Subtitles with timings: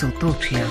[0.00, 0.66] Sotočja.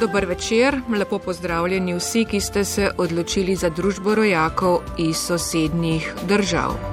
[0.00, 6.91] Dober večer, lepo pozdravljeni vsi, ki ste se odločili za družbo rojakov iz sosednjih držav.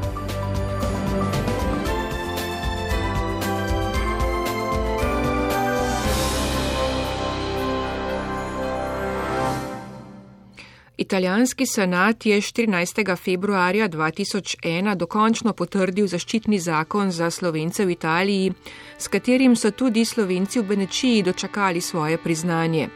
[11.10, 13.18] Italijanski senat je 14.
[13.18, 18.52] februarja 2001 dokončno potrdil zaščitni zakon za slovence v Italiji,
[18.98, 22.90] s katerim so tudi slovenci v Benečiji dočakali svoje priznanje.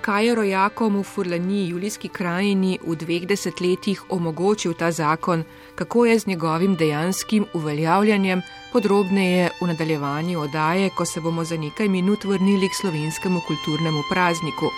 [0.00, 6.18] Kaj je rojakom v Furlani, Julijski krajini, v dveh desetletjih omogočil ta zakon, kako je
[6.18, 8.40] z njegovim dejanskim uveljavljanjem,
[8.72, 14.72] podrobneje v nadaljevanju odaje, ko se bomo za nekaj minut vrnili k slovenskemu kulturnemu prazniku.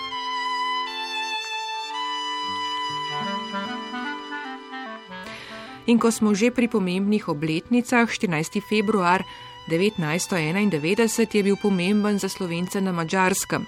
[5.87, 8.63] In ko smo že pri pomembnih obletnicah, 14.
[8.63, 9.27] februar
[9.67, 13.67] 1991 je bil pomemben za slovence na Mačarskem.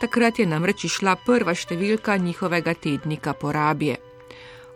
[0.00, 3.96] Takrat je namreč išla prva številka njihovega tednika porabje.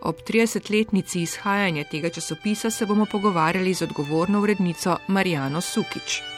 [0.01, 6.30] Ob 30-letnici izhajanja tega časopisa se bomo pogovarjali z odgovorno urednico Marijano Sukič.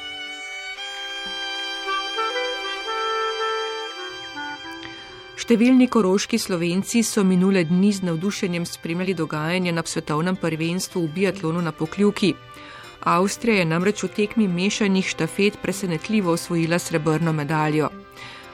[5.33, 11.61] Številni koroški slovenci so minule dni z navdušenjem spremljali dogajanje na svetovnem prvenstvu v biatlonu
[11.61, 12.35] na Pokljuki.
[13.01, 17.89] Avstrija je namreč v tekmi mešanih štafet presenetljivo osvojila srebrno medaljo.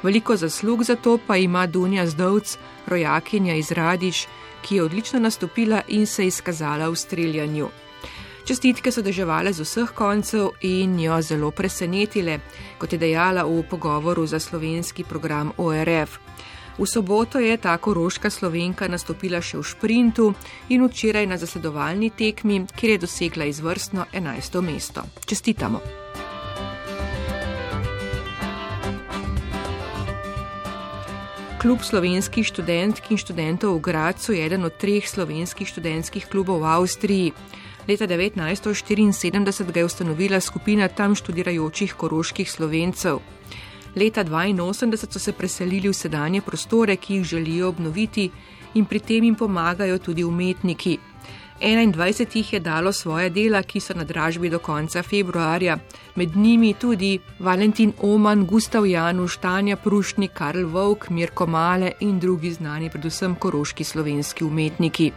[0.04, 2.56] Veliko zaslug za to pa ima Dunja Zdovc,
[2.88, 4.28] rojakinja iz Radiš,
[4.64, 7.68] ki je odlično nastopila in se izkazala v streljanju.
[8.48, 12.40] Čestitke so deževale z vseh koncev in jo zelo presenetile,
[12.80, 16.18] kot je dejala v pogovoru za slovenski program ORF.
[16.80, 20.32] V soboto je ta koroška slovenka nastopila še v šprintu
[20.72, 24.64] in včeraj na zasledovalni tekmi, kjer je dosegla izvrstno 11.
[24.64, 25.04] mesto.
[25.28, 25.84] Čestitamo!
[31.60, 36.72] Klub slovenskih študentk in študentov v Gracu je eden od treh slovenskih študentskih klubov v
[36.80, 37.36] Avstriji.
[37.92, 43.20] Leta 1974 ga je ustanovila skupina tam študirajočih koroških slovencev.
[43.96, 48.30] Leta 1982 so se preselili v sedanje prostore, ki jih želijo obnoviti
[48.74, 51.00] in pri tem jim pomagajo tudi umetniki.
[51.62, 55.78] 21 jih je dalo svoje dela, ki so na dražbi do konca februarja,
[56.16, 62.52] med njimi tudi Valentin Oman, Gustav Januš, Tanja Prušnik, Karl Vovk, Mirko Male in drugi
[62.52, 65.12] znani, predvsem koroški slovenski umetniki.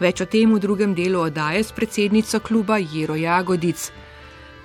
[0.00, 3.90] Več o tem v drugem delu oddaje s predsednico kluba Jero Jagodic.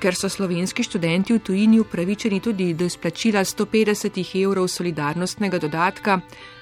[0.05, 6.19] Ker so slovenski študenti v tujini upravičeni tudi do izplačila 150 evrov solidarnostnega dodatka,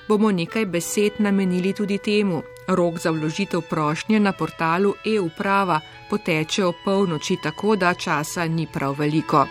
[0.08, 2.40] bomo nekaj besed namenili tudi temu.
[2.68, 8.96] Rok za vložitev prošnje na portalu e-uprava poteče o polnoči, tako da časa ni prav
[9.00, 9.44] veliko.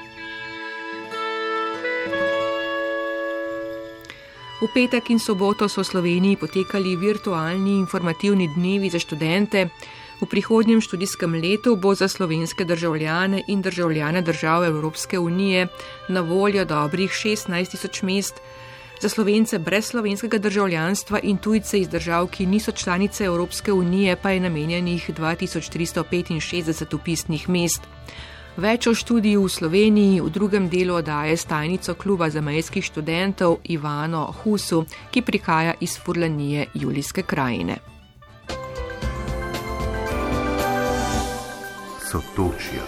[4.63, 9.69] V petek in soboto so v Sloveniji potekali virtualni informativni dnevi za študente.
[10.23, 15.67] V prihodnjem študijskem letu bo za slovenske državljane in državljane držav Evropske unije
[16.09, 18.35] na voljo dobrih 16 tisoč mest,
[19.01, 24.31] za slovence brez slovenskega državljanstva in tujce iz držav, ki niso članice Evropske unije, pa
[24.31, 27.83] je namenjenih 2365 upisnih mest.
[28.57, 34.85] Več o študiju v Sloveniji v drugem delu odaje stajnico kluba zamejskih študentov Ivano Husu,
[35.11, 37.79] ki prihaja iz Furlanije Julijske krajine.
[42.13, 42.85] Sotočja.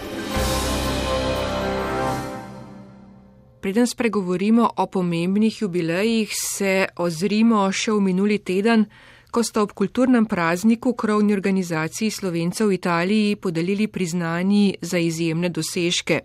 [3.61, 8.85] Preden spregovorimo o pomembnih jubilejih, se ozrimo še v minuli teden,
[9.33, 16.21] ko sta ob kulturnem prazniku krovni organizaciji Slovencev v Italiji podelili priznanji za izjemne dosežke.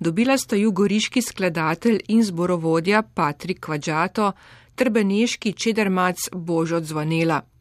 [0.00, 4.32] Dobila sta ju goriški skladatelj in zborovodja Patrik Kvadžato
[4.74, 7.51] ter beneški čedermac Božo Zvonela.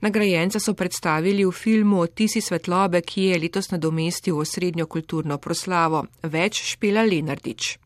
[0.00, 6.04] Nagrajenca so predstavili v filmu Tisi svetlobe, ki je letos nadomestil osrednjo kulturno proslavo.
[6.22, 7.85] Več špela Lenardič.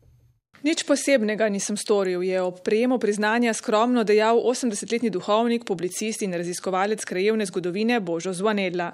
[0.61, 7.01] Nič posebnega nisem storil, je ob prejemu priznanja skromno dejal 80-letni duhovnik, publicist in raziskovalec
[7.01, 8.91] krajevne zgodovine Božo Zvanedla.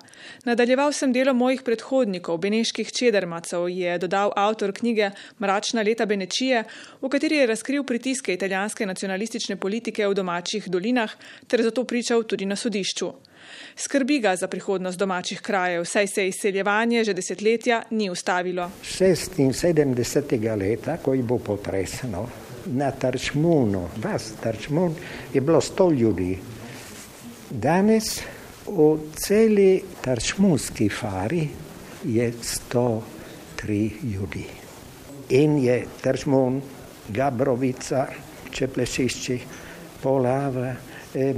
[0.48, 5.12] Nadaljeval sem delo mojih predhodnikov, beneških čedermacov, je dodal avtor knjige
[5.44, 6.64] Mračna leta Benečije,
[7.04, 11.12] v kateri je razkril pritiske italijanske nacionalistične politike v domačih dolinah
[11.52, 13.12] ter zato pričal tudi na sodišču.
[13.76, 18.72] Skrbi ga za prihodnost domačih krajev, saj se izseljevanje že desetletja ni ustavilo.
[18.84, 20.58] 76.
[20.58, 22.30] leta, ko je bo potresno,
[22.66, 24.96] na Tarčmunu, vas Tarčmun,
[25.34, 26.38] je bilo sto ljudi.
[27.50, 28.20] Danes
[28.68, 31.48] V celi tarčmunski fari
[32.04, 34.46] je 103 ljudi.
[35.30, 36.62] In je tarčmun,
[37.08, 38.08] Gabrovica,
[38.52, 39.40] Čeplesišči,
[40.04, 40.74] Polava,
[41.16, 41.34] e,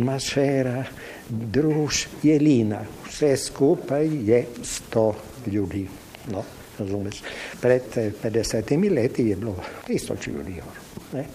[1.29, 2.81] Masera, Druž, Jelina.
[3.07, 4.45] Vse skupaj je
[4.91, 5.13] 100
[5.47, 5.87] ljudi.
[6.31, 6.43] No,
[6.79, 7.21] razumeš?
[7.61, 7.81] Pred
[8.23, 9.55] 50 eh, leti je bilo
[9.87, 10.61] tisoč ljudi.
[11.13, 11.25] Ne?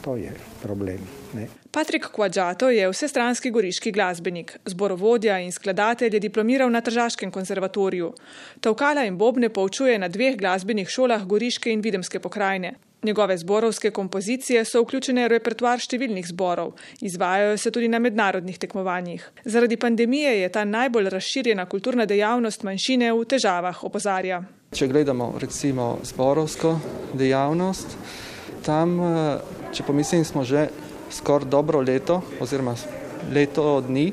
[0.00, 0.32] To je
[0.62, 0.98] problem.
[1.34, 1.46] Ne?
[1.70, 8.12] Patrik Kvadžato je vsestranski goriški glasbenik, zborovodja in skladatelj je diplomiral na Tržaškem konzervatoriju.
[8.60, 12.74] Tavkala in Bobne poučuje na dveh glasbenih šolah Goriške in Videmske pokrajine.
[13.02, 19.22] Njegove zborovske kompozicije so vključene v repertoar številnih zborov, izvajajo se tudi na mednarodnih tekmovanjih.
[19.44, 24.42] Zaradi pandemije je ta najbolj razširjena kulturna dejavnost manjšine v težavah, opozarja.
[24.74, 26.74] Če gledamo recimo zborovsko
[27.14, 27.94] dejavnost,
[28.66, 29.38] tam, eh,
[29.72, 30.66] če pomislim, smo že
[31.14, 32.74] skoraj dobro leto oziroma
[33.30, 34.10] leto dni,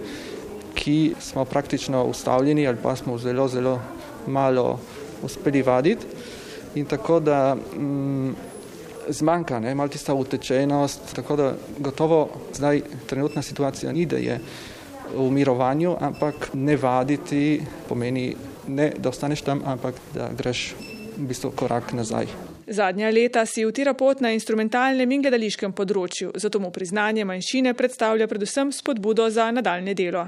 [0.75, 3.79] ki smo praktično ustavljeni ali pa smo zelo, zelo
[4.27, 4.79] malo
[5.23, 6.05] uspeli vaditi.
[6.75, 8.35] In tako da mm,
[9.09, 14.39] zmanjka, ne, malo tista utečenost, tako da gotovo zdaj trenutna situacija ni, da je
[15.15, 18.35] v mirovanju, ampak ne vaditi pomeni
[18.67, 20.73] ne, da ostaneš tam, ampak da greš
[21.17, 22.27] v bistvu korak nazaj.
[22.67, 28.27] Zadnja leta si utira pot na instrumentalnem in gledališkem področju, zato mu priznanje manjšine predstavlja
[28.27, 30.25] predvsem spodbudo za nadaljne delo.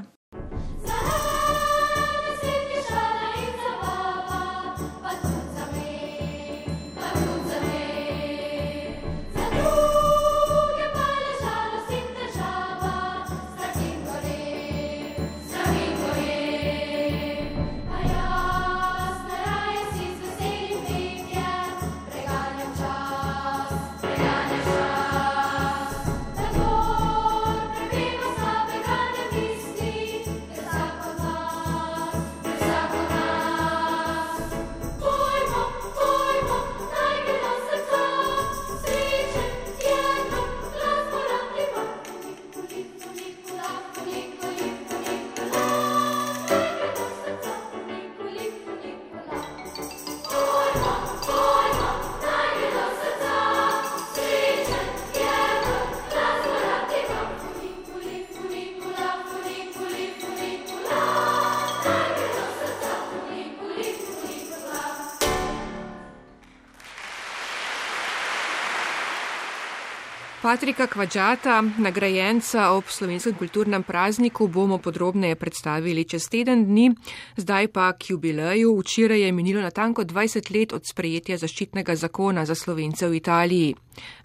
[70.47, 76.93] Patrika Kvadžata, nagrajenca ob slovenskem kulturnem prazniku, bomo podrobneje predstavili čez teden dni.
[77.35, 78.71] Zdaj pa k jubileju.
[78.79, 83.75] Včeraj je minilo natanko 20 let od sprejetja zaščitnega zakona za slovence v Italiji.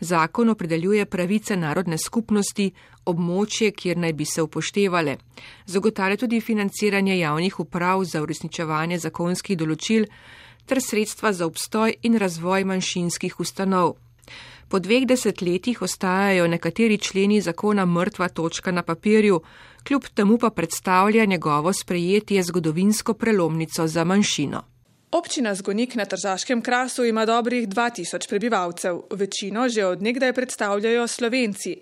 [0.01, 2.71] Zakon opredeljuje pravice narodne skupnosti,
[3.05, 5.17] območje, kjer naj bi se upoštevale.
[5.67, 10.07] Zagotavlja tudi financiranje javnih uprav za uresničevanje zakonskih določil
[10.71, 13.97] ter sredstva za obstoj in razvoj manjšinskih ustanov.
[14.73, 19.41] Po dveh desetletjih ostajajo nekateri členi zakona mrtva točka na papirju,
[19.85, 24.63] kljub temu pa predstavlja njegovo sprejetje zgodovinsko prelomnico za manjšino.
[25.11, 31.77] Občina Zgonik na Tržaškem krasu ima dobrih 2000 prebivalcev, večino že odnegdaj predstavljajo Slovenci.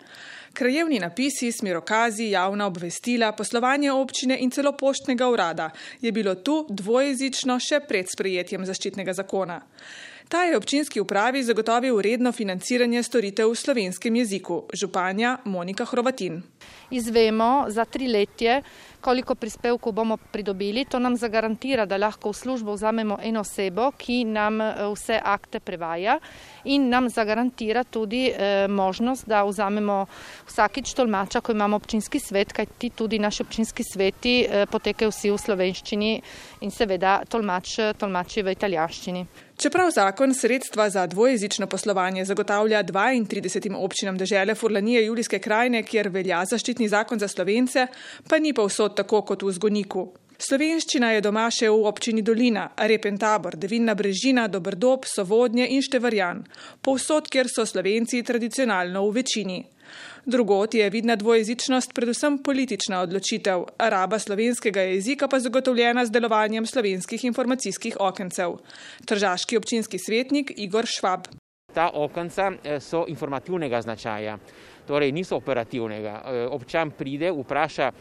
[0.52, 5.70] Krajevni napisi, smerokazi, javna obvestila, poslovanje občine in celo poštnega urada
[6.00, 9.60] je bilo tu dvojezično še pred sprejetjem zaščitnega zakona.
[10.30, 14.60] Ta je občinski upravi zagotovil uredno financiranje storitev v slovenskem jeziku.
[14.72, 16.42] Županja Monika Hrovatin.
[16.90, 18.62] Izvemo za tri letje,
[19.00, 20.84] koliko prispevkov bomo pridobili.
[20.84, 25.60] To nam zagarantira, da lahko v službo vzamemo eno osebo, ki nam eh, vse akte
[25.60, 26.20] prevaja
[26.64, 30.06] in nam zagarantira tudi eh, možnost, da vzamemo
[30.48, 35.30] vsakič tolmača, ko imamo občinski svet, kaj ti tudi naši občinski sveti eh, potekajo vsi
[35.30, 36.12] v slovenščini
[36.60, 39.26] in seveda tolmač, tolmači v italijanščini.
[39.60, 46.44] Čeprav zakon sredstva za dvojezično poslovanje zagotavlja 32 občinam države Furlanije Julijske krajine, kjer velja
[46.44, 47.86] zaščitni zakon za slovence,
[48.28, 50.08] pa ni pa vsot tako kot v zgoniku.
[50.40, 56.38] Slovenščina je doma še v občini Dolina, Repen tabor, Devinna brežina, Dobrdob, Sovodnje in Števarjan,
[56.80, 59.58] povsod, kjer so slovenci tradicionalno v večini.
[60.24, 67.24] Drugot je vidna dvojezičnost predvsem politična odločitev, raba slovenskega jezika pa zagotovljena z delovanjem slovenskih
[67.28, 68.56] informacijskih okencev.
[69.04, 71.28] Tržaški občinski svetnik Igor Švab.
[71.74, 74.38] Ta okenca eh, so informativnega značaja,
[74.88, 76.16] torej niso operativnega.
[76.24, 77.92] Eh, občan pride, vpraša,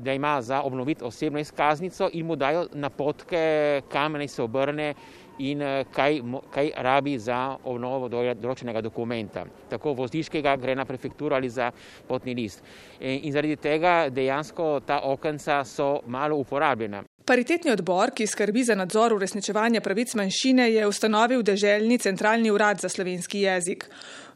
[0.00, 4.94] da ima za obnoviti osebno izkaznico in mu dajo napotke, kam naj se obrne
[5.38, 5.60] in
[5.92, 11.70] kaj, kaj rabi za obnovo določenega dokumenta, tako vozniškega, gre na prefekturo ali za
[12.08, 12.62] potni list.
[13.00, 17.02] In zaradi tega dejansko ta okenca so malo uporabljena.
[17.26, 22.88] Paritetni odbor, ki skrbi za nadzor uresničevanja pravic manjšine, je ustanovil deželni centralni urad za
[22.88, 23.88] slovenski jezik.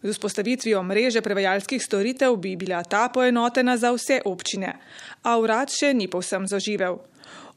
[0.02, 4.73] Z vzpostavitvijo mreže prevajalskih storitev bi bila ta poenotena za vse občine,
[5.23, 6.97] a urad še ni povsem zaživel.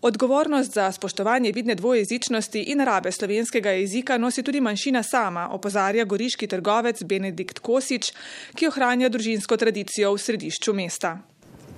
[0.03, 6.47] Odgovornost za spoštovanje vidne dvojezičnosti in rabe slovenskega jezika nosi tudi manjšina sama, opozarja goriški
[6.47, 8.11] trgovec Benedikt Kosič,
[8.55, 11.13] ki ohranja družinsko tradicijo v središču mesta.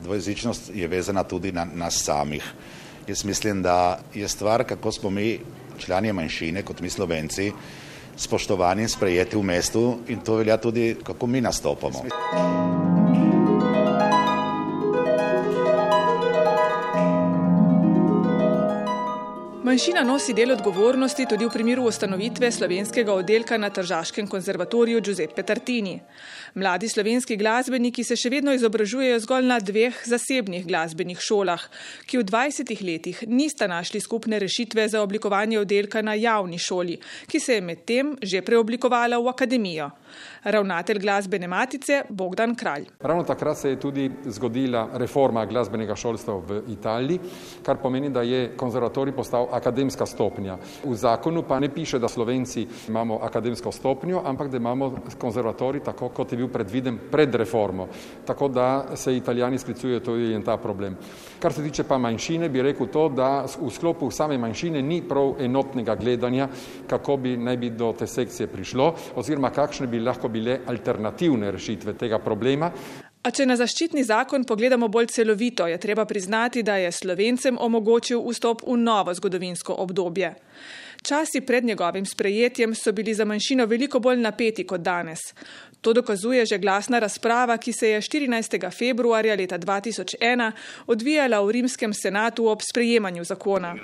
[0.04, 2.44] Dvojezičnost je vezana tudi na nas samih.
[3.08, 5.40] Jaz mislim, da je stvar, kako smo mi,
[5.78, 7.52] člani manjšine, kot mi slovenci,
[8.18, 12.06] spoštovani in sprejeti v mestu in to velja tudi, kako mi nastopamo.
[19.66, 25.98] Manjšina nosi del odgovornosti tudi v primeru ustanovitve slovenskega oddelka na Tržaškem konzervatoriju Giuseppe Tartini.
[26.56, 31.66] Mladi slovenski glasbeniki se še vedno izobražujejo zgolj na dveh zasebnih glasbenih šolah,
[32.08, 36.96] ki v 20 letih nista našli skupne rešitve za oblikovanje oddelka na javni šoli,
[37.28, 39.90] ki se je medtem že preoblikovala v akademijo.
[40.44, 42.86] Ravnatelj glasbene matice Bogdan Kralj.
[43.00, 47.20] Ravno takrat se je tudi zgodila reforma glasbenega šolstva v Italiji,
[47.66, 50.58] kar pomeni, da je konzervatorij postal akademska stopnja.
[50.84, 56.10] V zakonu pa ne piše, da Slovenci imamo akademsko stopnjo, ampak da imamo konzervatorij tako,
[56.10, 57.88] kot je bil predviden pred reformo.
[58.26, 60.98] Tako da se italijani sklicujejo tudi na ta problem.
[61.40, 65.36] Kar se tiče pa manjšine, bi rekel to, da v sklopu same manjšine ni prav
[65.40, 66.48] enotnega gledanja,
[66.88, 71.98] kako bi naj bi do te sekcije prišlo, oziroma kakšne bi lahko bile alternativne rešitve
[71.98, 72.72] tega problema.
[73.26, 78.22] A če na zaščitni zakon pogledamo bolj celovito, je treba priznati, da je slovencem omogočil
[78.22, 80.36] vstop v novo zgodovinsko obdobje.
[81.06, 85.20] Časi pred njegovim sprejetjem so bili za manjšino veliko bolj napeti kot danes.
[85.82, 88.72] To dokazuje že glasna razprava, ki se je 14.
[88.78, 90.52] februarja leta 2001
[90.88, 93.76] odvijala v rimskem senatu ob sprejemanju zakona.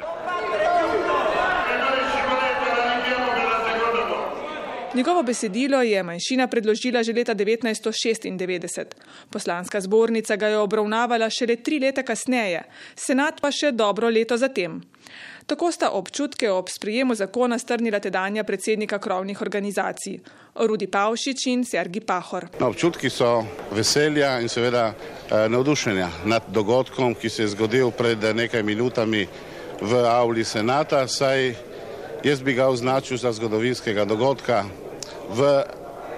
[4.93, 8.85] Njegovo besedilo je manjšina predložila že leta 1996.
[9.29, 12.63] Poslanska zbornica ga je obravnavala šele tri leta kasneje,
[12.95, 14.81] senat pa še dobro leto zatem.
[15.45, 20.19] Tako sta občutke ob sprijemu zakona strnila tedanja predsednika krovnih organizacij,
[20.55, 22.49] Rudi Pavšič in Sergi Pahor.
[22.59, 28.19] No, občutki so veselja in seveda eh, navdušenja nad dogodkom, ki se je zgodil pred
[28.35, 29.27] nekaj minutami
[29.81, 31.55] v avli senata, saj
[32.23, 34.65] jaz bi ga označil za zgodovinskega dogodka
[35.35, 35.63] v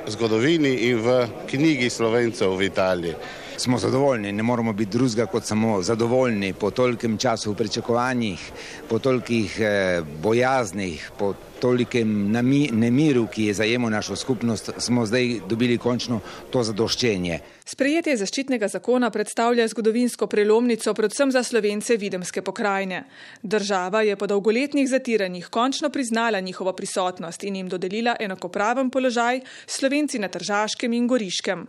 [0.08, 3.16] zgodovini in v knjigi slovencev v Italiji.
[3.58, 8.52] Smo zadovoljni, ne moramo biti drugega kot samo zadovoljni po tolkem času v pričakovanjih,
[8.90, 12.32] po tolikih eh, bojaznih, po tolikem
[12.76, 16.20] nemiru, ki je zajemal našo skupnost, smo zdaj dobili končno
[16.52, 17.40] to zadoščenje.
[17.64, 23.06] Sprejetje zaščitnega zakona predstavlja zgodovinsko prelomnico predvsem za slovence videmske pokrajine.
[23.42, 30.20] Država je po dolgoletnih zatiranjih končno priznala njihovo prisotnost in jim dodelila enakopraven položaj slovenci
[30.20, 31.68] na Tržaškem in Goriškem.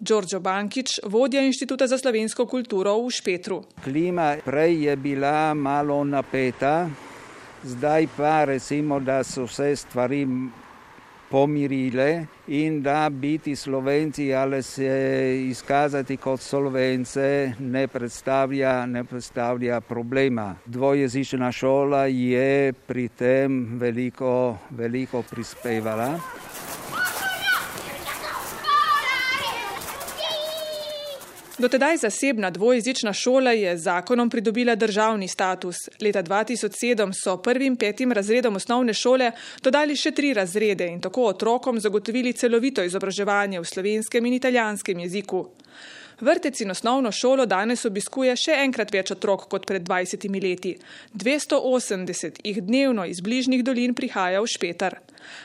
[0.00, 3.62] Đorđo Bankič, vodja Inštituta za slovensko kulturo v Špetru.
[3.84, 6.88] Klima prej je bila malo napeta,
[7.66, 10.26] zdaj pa recimo, da so vse stvari
[11.30, 20.54] pomirile in da biti slovenci ali se izkazati kot slovence ne predstavlja, ne predstavlja problema.
[20.66, 26.18] Dvojezična šola je pri tem veliko, veliko prispevala.
[31.58, 35.76] Dotedaj zasebna dvojezična šola je zakonom pridobila državni status.
[36.00, 39.30] Leta 2007 so prvim petim razredom osnovne šole
[39.62, 45.46] dodali še tri razrede in tako otrokom zagotovili celovito izobraževanje v slovenskem in italijanskem jeziku.
[46.20, 50.74] Vrtec in osnovno šolo danes obiskuje še enkrat več otrok kot pred 20 leti.
[51.14, 54.98] 280 jih dnevno iz bližnjih dolin prihaja v Špetar.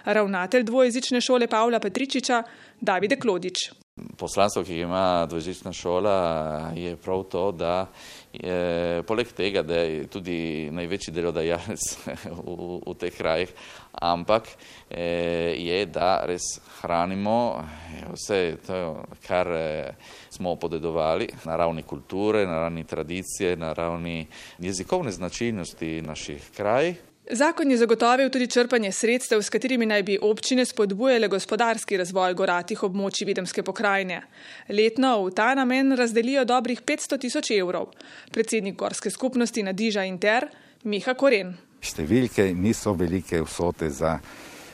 [0.05, 2.43] Ravnatelj dvojezične šole Pavla Petričiča
[2.81, 3.80] Davide Klodič.
[4.17, 7.87] Poslanstvo, ki ima dvojezična šola, je prav to, da
[8.33, 11.97] je poleg tega, da je tudi največji delodajalec
[12.45, 12.55] v,
[12.87, 13.51] v teh krajih,
[13.91, 14.47] ampak
[14.89, 17.65] eh, je, da res hranimo
[18.13, 19.91] vse to, kar eh,
[20.29, 24.27] smo podedovali na ravni kulture, na ravni tradicije, na ravni
[24.59, 27.10] jezikovne značilnosti naših krajih.
[27.29, 32.81] Zakon je zagotovil tudi črpanje sredstev, s katerimi naj bi občine spodbujale gospodarski razvoj goratih
[32.83, 34.23] območij Videmske pokrajine.
[34.69, 37.91] Letno v ta namen razdelijo dobrih 500 tisoč evrov.
[38.33, 40.47] Predsednik gorske skupnosti Nadiža Inter,
[40.83, 41.53] Miha Koren.
[41.81, 44.17] Številke niso velike vsote za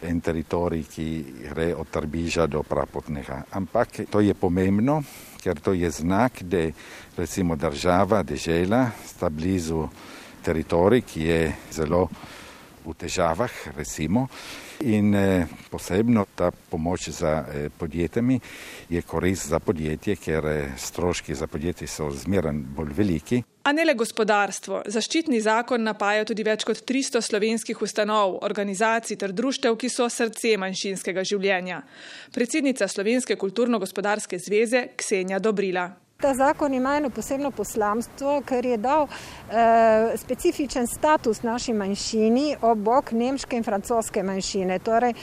[0.08, 1.08] en teritorij, ki
[1.50, 3.44] gre od Trbiža do Prapotnega.
[3.60, 5.01] Ampak to je pomembno,
[5.44, 6.70] ker to je znak, da
[7.18, 9.84] recimo država, dežela sta blizu
[10.48, 11.39] teritorij, ki je
[11.75, 12.08] zelo
[12.88, 14.27] v težavah, recimo.
[14.88, 18.39] In eh, posebno ta pomoč za eh, podjetjami
[18.89, 23.44] je korist za podjetje, ker eh, stroški za podjetje so zmeren bolj veliki.
[23.67, 24.86] A ne le gospodarstvo.
[24.88, 30.56] Zaščitni zakon napaja tudi več kot 300 slovenskih ustanov, organizacij ter društev, ki so srce
[30.62, 31.82] manjšinskega življenja.
[32.32, 36.07] Predsednica Slovenske kulturno-gospodarske zveze Ksenja Dobrila.
[36.22, 42.78] Ta zakon ima eno posebno poslamstvo, ker je dal eh, specifičen status naši manjšini ob
[42.78, 44.80] bok nemške in francoske manjšine.
[44.80, 45.14] Torej,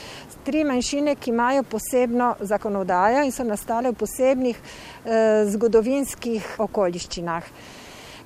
[0.47, 7.51] tri manjšine, ki imajo posebno zakonodajo in so nastale v posebnih eh, zgodovinskih okoliščinah.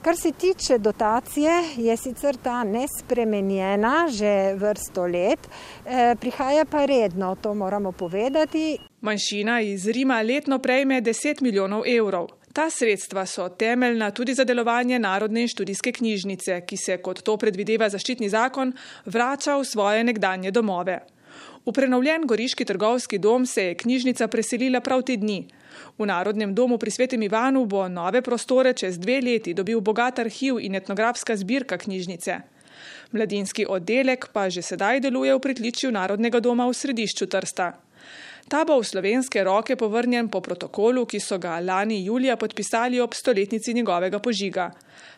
[0.02, 5.40] Kar se tiče dotacije, je sicer ta nespremenjena že vrsto let,
[5.86, 8.78] eh, prihaja pa redno, to moramo povedati.
[9.02, 12.38] Manjšina iz Rima letno prejme 10 milijonov evrov.
[12.60, 17.38] Ta sredstva so temeljna tudi za delovanje Narodne in študijske knjižnice, ki se, kot to
[17.39, 18.74] predvideva zaščitni zakon,
[19.06, 20.98] vrača v svoje nekdanje domove.
[21.63, 25.39] V prenovljen goriški trgovski dom se je knjižnica preselila prav te dni.
[25.98, 30.60] V Narodnem domu pri Svetem Ivanu bo nove prostore čez dve leti dobil bogat arhiv
[30.60, 32.42] in etnografska zbirka knjižnice.
[33.12, 37.72] Mladinski oddelek pa že sedaj deluje v pritličju Narodnega doma v središču Trsta.
[38.50, 43.13] Ta bo v slovenske roke povrnjen po protokolu, ki so ga lani julija podpisali ob
[43.13, 44.72] stoletnici njegovega požiga.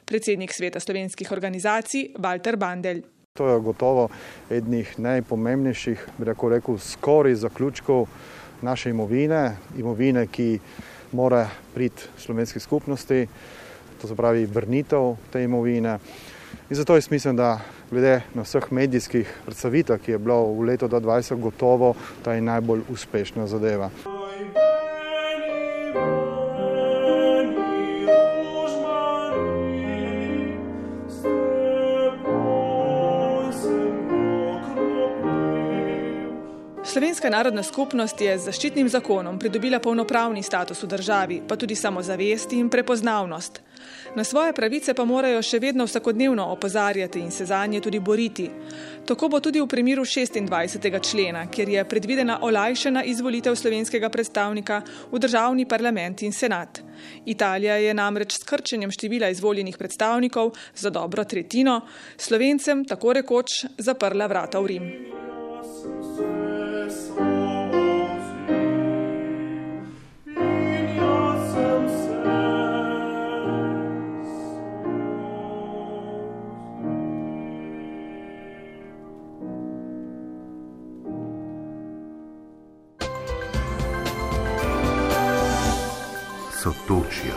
[0.05, 3.05] Predsednik Sveta slovenskih organizacij Walter Bandelj.
[3.39, 4.09] To je gotovo
[4.51, 8.03] ednih najpomembnejših, bi rekel, rekel skoraj zaključkov
[8.61, 10.59] naše imovine, imovine, ki
[11.15, 13.27] mora priti slovenski skupnosti,
[14.01, 15.99] to se pravi vrnitev te imovine.
[16.71, 17.59] In zato jaz mislim, da
[17.89, 22.81] glede na vseh medijskih predstavitev, ki je bilo v letu 2020 gotovo, ta je najbolj
[22.89, 23.89] uspešna zadeva.
[36.83, 42.53] Slovenska narodna skupnost je z zaščitnim zakonom pridobila polnopravni status v državi, pa tudi samozavest
[42.53, 43.61] in prepoznavnost.
[44.15, 48.49] Na svoje pravice pa morajo še vedno vsakodnevno opozarjati in se za nje tudi boriti.
[49.05, 51.11] Tako bo tudi v primeru 26.
[51.11, 56.81] člena, kjer je predvidena olajšana izvolitev slovenskega predstavnika v državni parlament in senat.
[57.25, 61.81] Italija je namreč s krčenjem števila izvoljenih predstavnikov za dobro tretjino
[62.17, 66.40] slovencem tako rekoč zaprla vrata v Rim.
[86.61, 87.33] Sotočja.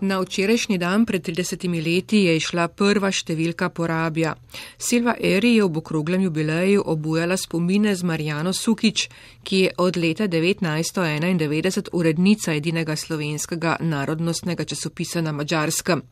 [0.00, 4.32] Na včerajšnji dan pred 30 leti je išla prva številka porabja.
[4.78, 9.06] Silva Eri je ob okroglem jubileju obujala spomine z Marijano Sukič,
[9.46, 16.02] ki je od leta 1991 urednica edinega slovenskega narodnostnega časopisa na Mačarskem.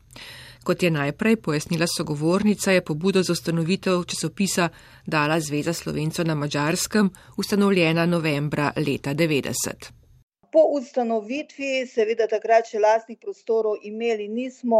[0.63, 4.69] Kot je najprej pojasnila sogovornica, je pobudo za ustanovitev časopisa
[5.05, 9.96] dala Zveza slovencev na Mačarskem, ustanovljena novembra leta 90.
[10.57, 14.77] Po ustanovitvi, seveda takrat še lastnih prostorov imeli nismo,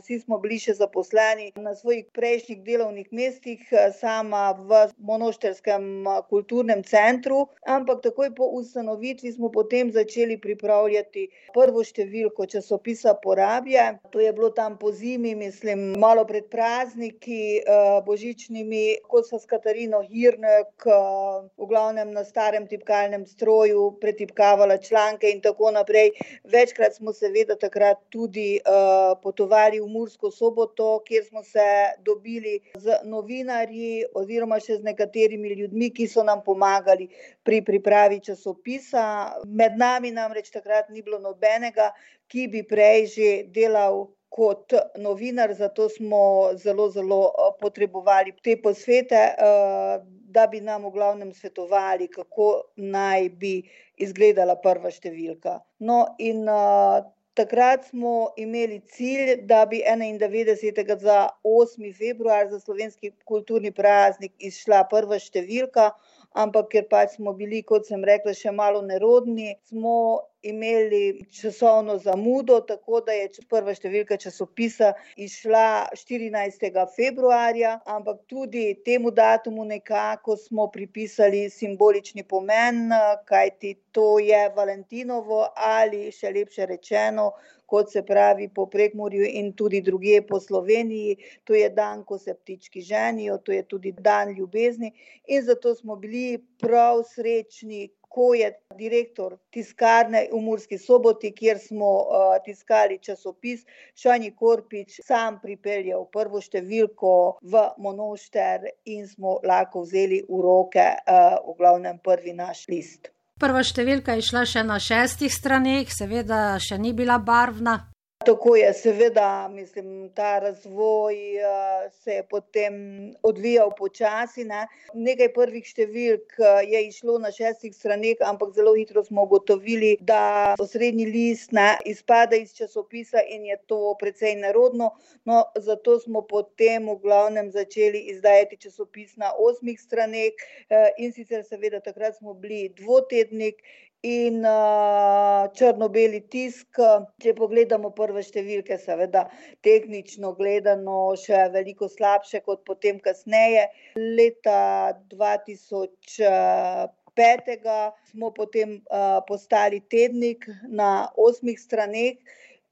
[0.00, 3.60] vsi smo bili še zaposleni na svojih prejšnjih delovnih mestih,
[4.00, 12.48] sama v Monošterskem kulturnem centru, ampak takoj po ustanovitvi smo potem začeli pripravljati prvo številko
[12.56, 13.86] časopisa Porabje.
[14.10, 17.62] To je bilo tam po zimi, mislim, malo pred prazniki
[18.10, 25.30] božičnimi, ko so s Katarino Hirnek v glavnem na starem tipkalnem stroju pretipkavala članke članke
[25.30, 26.10] in tako naprej.
[26.44, 31.60] Večkrat smo seveda takrat tudi uh, potovali v Mursko soboto, kjer smo se
[32.04, 37.08] dobili z novinarji oziroma še z nekaterimi ljudmi, ki so nam pomagali
[37.44, 39.34] pri pripravi časopisa.
[39.46, 41.92] Med nami namreč takrat ni bilo nobenega,
[42.28, 49.36] ki bi prej že delal kot novinar, zato smo zelo, zelo potrebovali te posvete.
[49.36, 53.54] Uh, da bi nam v glavnem svetovali, kako naj bi
[54.00, 55.58] izgledala prva številka.
[55.88, 57.02] No, in uh,
[57.38, 60.98] takrat smo imeli cilj, da bi 91.
[61.00, 61.92] za 8.
[61.98, 65.90] februar za slovenski kulturni praznik izšla prva številka,
[66.32, 69.96] ampak ker pač smo bili, kot sem rekla, še malo nerodni, smo
[70.42, 76.66] imeli časovno zamudo, tako da je prva številka časopisa išla 14.
[76.96, 82.90] februarja, ampak tudi temu datumu nekako smo pripisali simbolični pomen,
[83.28, 87.32] kajti to je Valentinovo ali še lepše rečeno,
[87.72, 92.34] kot se pravi po Prekmorju in tudi druge po Sloveniji, to je dan, ko se
[92.34, 94.92] ptički ženijo, to je tudi dan ljubezni
[95.26, 101.92] in zato smo bili prav srečni, ko je direktor tiskarne v Murski soboti, kjer smo
[102.02, 110.22] uh, tiskali časopis, Šani Korpič sam pripeljal prvo številko v Monošter in smo lahko vzeli
[110.28, 113.12] v roke uh, v glavnem prvi naš list.
[113.42, 117.91] Prva številka je šla še na šestih straneh, seveda še ni bila barvna.
[118.26, 122.74] Tako je, seveda, mislim, ta razvoj uh, se je potem
[123.22, 124.44] odvijal počasi.
[124.44, 124.66] Ne.
[124.94, 126.36] Nekaj prvih številk
[126.68, 132.38] je išlo na šestih straneh, ampak zelo hitro smo ugotovili, da osrednji list ne, izpada
[132.38, 134.92] iz časopisa in je to precej nerodno.
[135.24, 141.42] No, zato smo potem v glavnem začeli izdajati časopis na osmih straneh uh, in sicer
[141.48, 143.62] seveda takrat smo bili dvotednik
[144.02, 146.80] in uh, črno-beli tisk.
[147.22, 149.28] Če pogledamo prve številke, seveda
[149.66, 153.68] tehnično gledano še veliko slabše kot potem kasneje.
[153.96, 156.90] Leta 2000.
[157.12, 162.16] Petega smo potem uh, postali tednik na osmih straneh,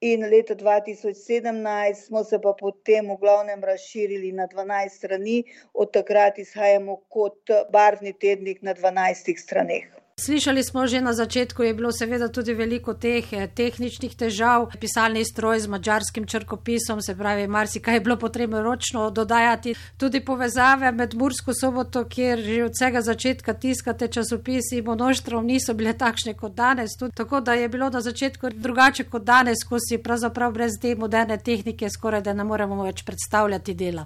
[0.01, 6.41] in leta 2017 smo se pa potem v glavnem razširili na 12 strani, od takrat
[6.41, 9.93] izhajamo kot barvni tednik na 12 straneh.
[10.21, 15.25] Slišali smo že na začetku, je bilo seveda tudi veliko teh eh, tehničnih težav, pisalni
[15.25, 19.75] stroj z mačarskim črkopisom, se pravi, marsikaj je bilo potrebno ročno dodajati.
[19.97, 25.97] Tudi povezave med Mursko soboto, kjer že od vsega začetka tiskate časopisi, monoštrom niso bile
[25.97, 26.99] takšne kot danes.
[27.01, 30.95] Tudi, tako da je bilo na začetku drugače kot danes, ko si pravzaprav brez te
[30.95, 34.05] moderne tehnike skoraj da ne moremo več predstavljati dela.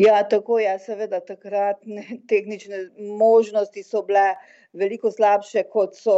[0.00, 1.84] Ja, tako je, seveda takrat
[2.32, 2.86] tehnične
[3.18, 4.38] možnosti so bile
[4.72, 6.14] veliko slabše, kot so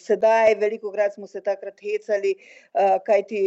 [0.00, 0.54] sedaj.
[0.60, 2.34] Veliko krat smo se takrat hecali,
[3.06, 3.42] kajti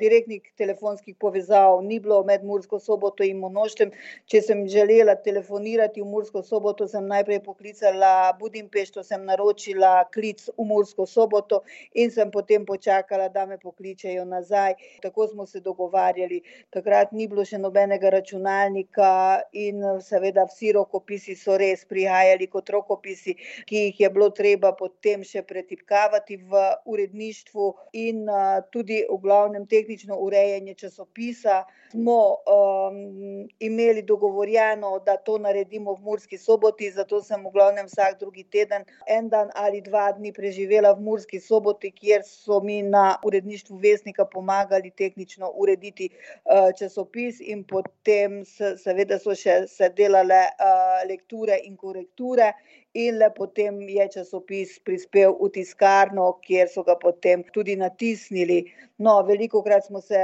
[0.00, 3.92] direktnih telefonskih povezav ni bilo med Mursko soboto in Monoštem.
[4.26, 10.66] Če sem želela telefonirati v Mursko soboto, sem najprej poklicala Budimpešto, sem naročila klic v
[10.66, 11.62] Mursko soboto
[11.94, 14.74] in sem potem počakala, da me pokličejo nazaj.
[15.02, 16.42] Tako smo se dogovarjali.
[16.74, 23.35] Takrat ni bilo še nobenega računalnika in seveda vsi rokopisi so res prihajali kot rokopisi
[23.66, 28.26] ki jih je bilo treba potem še pretipkavati v uredništvu, in
[28.72, 31.64] tudi v glavnem tehnično urejanje časopisa.
[31.90, 38.18] Smo um, imeli dogovorjeno, da to naredimo v Murski soboti, zato sem v glavnem vsak
[38.20, 43.16] drugi teden, en dan ali dva dni preživela v Murski soboti, kjer so mi na
[43.24, 51.06] uredništvu Vesnika pomagali tehnično urediti uh, časopis, in potem seveda so še se delale uh,
[51.08, 52.52] lekture in korekture
[52.96, 58.62] in le potem je časopis prispel v tiskarno, kjer so ga potem tudi natisnili.
[58.98, 60.16] No, veliko krat smo se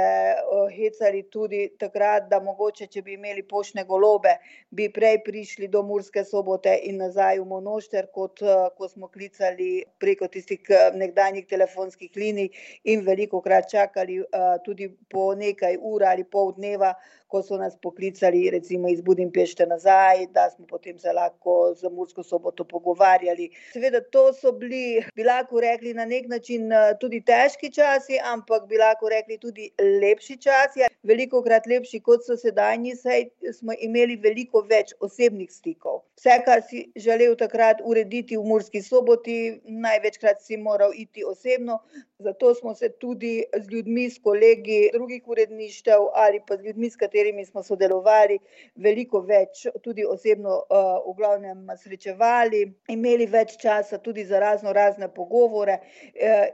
[0.73, 4.33] hecali tudi takrat, da mogoče, če bi imeli poštne golobe,
[4.73, 8.41] bi prej prišli do Murske sobote in nazaj v Monošter, kot
[8.77, 12.49] ko smo klicali preko tistih nekdanjih telefonskih linij
[12.89, 14.23] in veliko krat čakali
[14.65, 16.95] tudi po nekaj ur ali pol dneva,
[17.33, 22.23] ko so nas poklicali recimo iz Budimpešte nazaj, da smo potem se lahko z Mursko
[22.23, 23.49] soboto pogovarjali.
[23.73, 26.69] Seveda to so bili, bi lahko rekli, na nek način
[27.01, 29.71] tudi težki časi, ampak bi lahko rekli tudi
[30.03, 30.85] lepši časi.
[31.03, 33.25] Veliko krat lepši, kot so sedajni, saj
[33.57, 36.03] smo imeli veliko več osebnih stikov.
[36.21, 41.81] Vse, kar si želel takrat urediti v Murski soboti, največkrat si moral iti osebno,
[42.23, 46.95] zato smo se tudi z ljudmi, s kolegi drugih uredništev ali pa z ljudmi, s
[46.95, 48.39] katerimi smo sodelovali,
[48.75, 50.57] veliko več tudi osebno
[51.05, 55.77] v glavnem srečevali, imeli več časa tudi za razno razne pogovore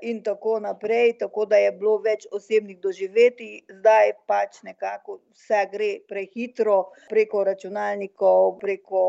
[0.01, 5.91] in tako naprej, tako da je bilo več osebnih doživetij, zdaj pač nekako vse gre
[6.07, 6.79] prehitro
[7.09, 9.03] preko računalnikov, preko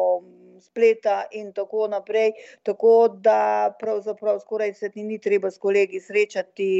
[0.60, 6.70] spleta in tako naprej, tako da pravzaprav skoraj se ni treba s kolegi srečati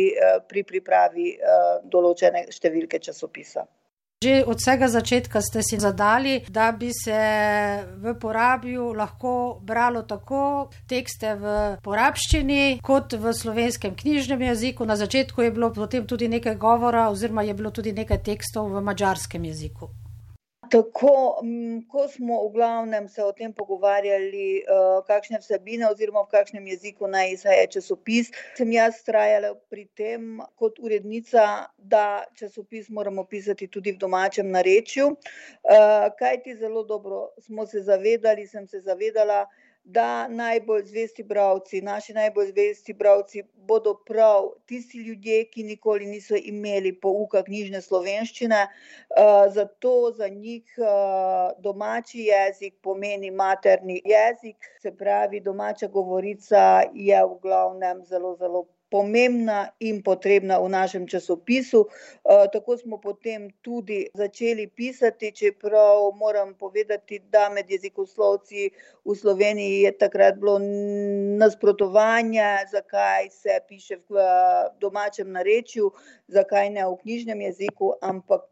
[0.48, 1.28] pri pripravi
[1.84, 3.66] določene številke časopisa.
[4.20, 7.16] Že od vsega začetka ste si zadali, da bi se
[8.04, 14.84] v porabju lahko bralo tako tekste v porabščini kot v slovenskem knjižnem jeziku.
[14.84, 18.84] Na začetku je bilo potem tudi nekaj govora oziroma je bilo tudi nekaj tekstov v
[18.84, 19.88] mačarskem jeziku.
[20.70, 21.40] Tako,
[21.90, 24.62] ko smo v glavnem se o tem pogovarjali,
[25.06, 30.78] kakšne vsebine oziroma v kakšnem jeziku naj izhaja časopis, sem jaz trajala pri tem kot
[30.78, 35.10] urednica, da časopis moramo pisati tudi v domačem narečju,
[36.18, 39.46] kajti zelo dobro smo se zavedali, sem se zavedala,
[39.84, 46.36] da najbolj zvesti bralci, naši najbolj zvesti bralci bodo prav tisti ljudje, ki nikoli niso
[46.36, 48.60] imeli pouka knjižne slovenščine,
[49.54, 50.78] zato za njih
[51.58, 59.70] domači jezik pomeni materni jezik, se pravi, domača govorica je v glavnem zelo, zelo pomembna
[59.80, 61.86] in potrebna v našem časopisu.
[62.26, 68.70] Tako smo potem tudi začeli pisati, čeprav moram povedati, da med jezikoslovci
[69.04, 70.58] v Sloveniji je takrat bilo
[71.38, 74.20] nasprotovanje, zakaj se piše v
[74.80, 75.90] domačem narečju,
[76.28, 78.44] zakaj ne v knjižnem jeziku, ampak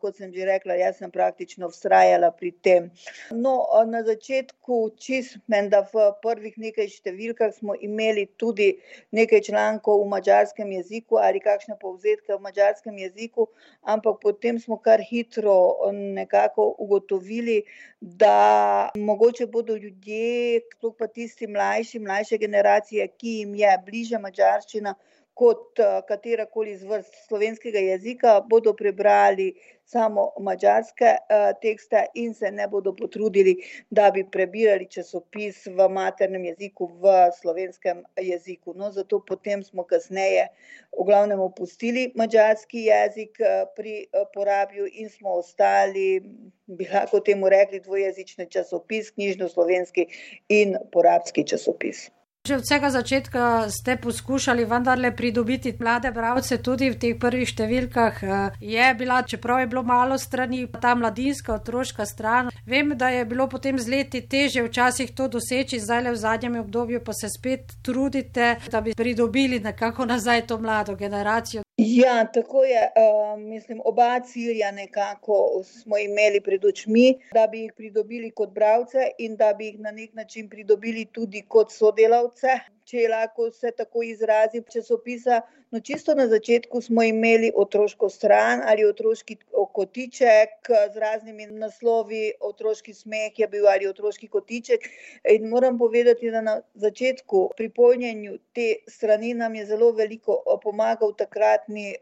[0.00, 2.90] kot sem že rekla, jaz sem praktično vztrajala pri tem.
[3.30, 8.72] No, na začetku čisto menda v prvih nekaj številkah smo imeli tudi
[9.12, 13.48] nekaj člankov v madžarskem jeziku ali kakšne povzetke v madžarskem jeziku,
[13.82, 17.64] ampak potem smo kar hitro nekako ugotovili,
[18.00, 24.94] da mogoče bodo ljudje, sploh pa tisti mlajši, mlajše generacije, ki jim je bližja madžarščina
[25.34, 29.52] kot katerakoli zvrst slovenskega jezika, bodo prebrali
[29.88, 31.14] samo madžarske
[31.62, 33.56] tekste in se ne bodo potrudili,
[33.90, 38.74] da bi prebirali časopis v maternem jeziku, v slovenskem jeziku.
[38.76, 40.48] No, zato potem smo kasneje
[40.92, 43.40] v glavnem opustili madžarski jezik
[43.76, 46.22] pri Porabju in smo ostali,
[46.66, 50.08] bi lahko temu rekli, dvojezični časopis, knjižnoslovenski
[50.48, 52.10] in porabski časopis.
[52.42, 58.18] Že od vsega začetka ste poskušali vendarle pridobiti mlade bralce tudi v teh prvih številkah.
[58.58, 62.50] Je bila, čeprav je bilo malo strani, ta mladinska, otroška stran.
[62.66, 66.58] Vem, da je bilo potem z leti teže včasih to doseči, zdaj le v zadnjem
[66.66, 71.62] obdobju pa se spet trudite, da bi pridobili nekako nazaj to mlado generacijo.
[71.84, 72.90] Ja, tako je.
[73.38, 79.36] Mislim, oba cilja nekako smo imeli pred očmi, da bi jih pridobili kot bralce in
[79.36, 82.58] da bi jih na neki način pridobili tudi kot sodelavce,
[82.92, 85.40] če lahko se tako izrazim, časopisa.
[85.72, 89.38] No, čisto na začetku smo imeli otroško stran ali otroški
[89.72, 94.84] kotiček z raznimi naslovi, Otroški smeh je bil ali Otroški kotiček,
[95.32, 101.16] in moram povedati, da na začetku pri polnjenju te strani nam je zelo veliko pomagal
[101.16, 101.94] takratni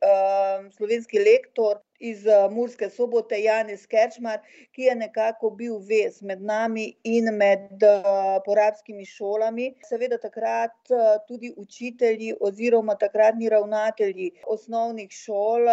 [0.77, 4.41] slovenski lektor iz Murske Sobote, Janez Kerčmar,
[4.73, 7.85] ki je nekako bil vez med nami in med
[8.45, 9.75] porabskimi šolami.
[9.89, 10.93] Seveda takrat
[11.29, 15.69] tudi učitelji oziroma takratni ravnatelji osnovnih šol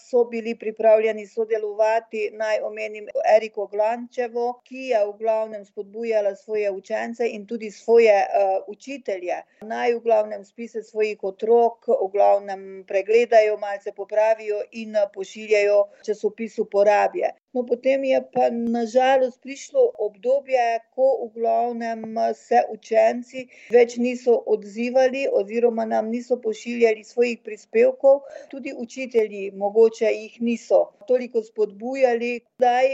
[0.00, 7.28] so bili pripravljeni sodelovati, naj omenim Eriko Glančevo, ki je v glavnem spodbujala svoje učence
[7.28, 8.26] in tudi svoje
[8.66, 15.59] učitelje, naj v glavnem spise svojih otrok v glavnem pregledajo, malce popravijo in pošiljajo
[16.06, 17.34] časopisu Porabje.
[17.52, 22.04] No, potem je pa na žalost prišlo obdobje, ko v glavnem
[22.38, 28.22] se učenci več niso odzivali oziroma nam niso pošiljali svojih prispevkov,
[28.54, 32.32] tudi učitelji mogoče jih niso toliko spodbujali.
[32.62, 32.86] Zdaj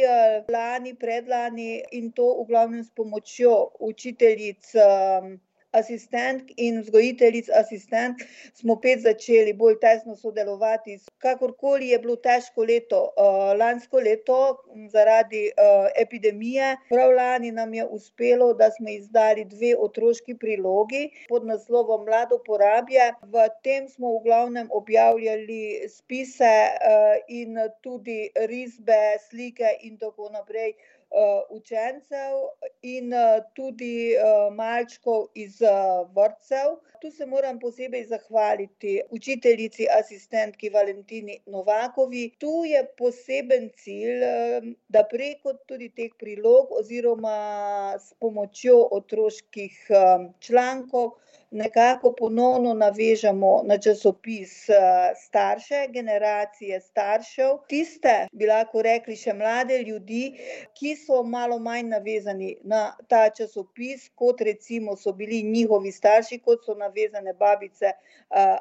[0.48, 4.72] lani, predlani in to v glavnem s pomočjo učiteljic
[5.80, 10.98] asistentk in vzgojiteljic asistentk smo spet začeli bolj tesno sodelovati.
[11.18, 13.00] Kakorkoli je bilo težko leto,
[13.58, 14.38] lansko leto
[14.92, 15.50] zaradi
[15.98, 22.38] epidemije, prav lani nam je uspelo, da smo izdali dve otroški prilogi pod naslovom Mlado
[22.46, 23.12] porabje.
[23.22, 26.54] V tem smo v glavnem objavljali spise
[27.28, 30.72] in tudi risbe, slike in tako naprej
[31.50, 32.34] učencev
[32.82, 33.12] in
[33.54, 34.14] tudi
[34.52, 35.60] malčkov iz
[36.14, 36.76] vrtcev.
[37.00, 42.30] Tu se moram posebej zahvaliti učiteljici asistentki Valentini Novakovi.
[42.38, 44.24] Tu je poseben cilj,
[44.88, 47.36] da preko tudi teh prilog oziroma
[47.98, 49.86] s pomočjo otroških
[50.40, 51.12] člankov
[51.50, 54.66] nekako ponovno navežemo na časopis
[55.24, 60.22] starše, generacije staršev, tiste, bi lahko rekli, še mlade ljudi,
[60.74, 66.64] ki so malo manj navezani na ta časopis, kot recimo so bili njihovi starši, kot
[66.66, 67.92] so navezane babice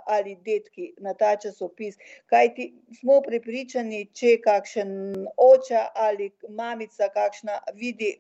[0.05, 1.97] ali dedki na ta časopis.
[2.29, 2.69] Kajti
[2.99, 4.91] smo prepričani, če kakšen
[5.37, 8.13] oče ali mamica kakšna vidi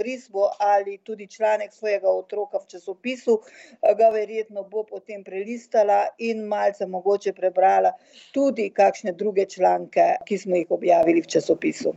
[0.00, 3.40] risbo ali tudi članek svojega otroka v časopisu,
[3.98, 7.92] ga verjetno bo potem prelistala in malce mogoče prebrala
[8.32, 11.94] tudi kakšne druge članke, ki smo jih objavili v časopisu.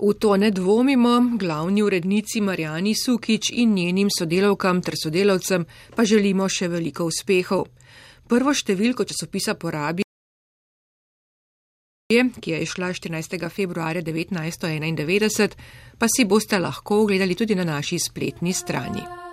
[0.00, 6.48] V to ne dvomimo, glavni urednici Marjani Sukič in njenim sodelavkam ter sodelavcem pa želimo
[6.48, 7.68] še veliko uspehov.
[8.28, 10.02] Prvo številko časopisa porabi,
[12.40, 13.48] ki je išla 14.
[13.50, 15.56] februarja 1991,
[15.98, 19.23] pa si boste lahko ogledali tudi na naši spletni strani.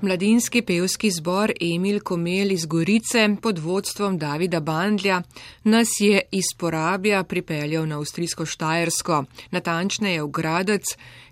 [0.00, 5.22] Mladinski pevski zbor Emil Komel iz Gorice pod vodstvom Davida Bandlja
[5.64, 10.84] nas je iz porabja pripeljal na avstrijsko Štajersko, natančneje v Gradec,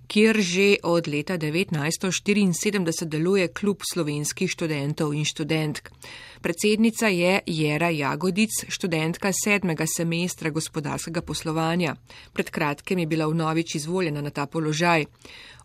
[0.06, 5.90] kjer že od leta 1974 deluje klub slovenskih študentov in študentk.
[6.40, 11.96] Predsednica je Jera Jagodic, študentka sedmega semestra gospodarskega poslovanja.
[12.32, 15.06] Pred kratkem je bila vnovič izvoljena na ta položaj.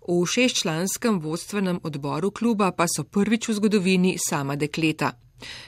[0.02, 5.14] V šestčlanskem vodstvenem odboru kluba pa so prvič v zgodovini sama dekleta.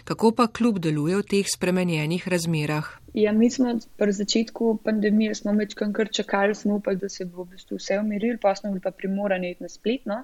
[0.03, 2.87] Kako pa klub deluje v teh spremenjenih razmerah?
[3.13, 7.43] Ja, mi smo pri začetku pandemije smo večkrat kar čakali, smo upali, da se bo
[7.43, 10.23] v bistvu vse umirilo, pa smo bili pa primorani iti na spletno.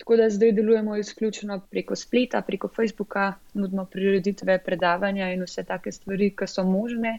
[0.00, 5.92] Tako da zdaj delujemo izključno preko spleta, preko Facebooka, nudimo prireditve, predavanja in vse take
[5.92, 7.18] stvari, ki so možne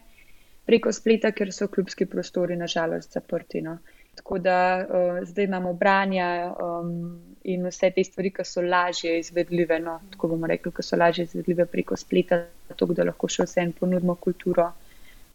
[0.66, 3.62] preko spleta, ker so klubski prostori nažalost zaprti.
[3.62, 3.78] No.
[4.14, 9.78] Tako da uh, zdaj imamo branja um, in vse te stvari, ki so lažje izvedljive,
[9.80, 13.72] no, tako bomo rekli, ki so lažje izvedljive preko spleta, tako da lahko še vsem
[13.72, 14.70] ponudimo kulturo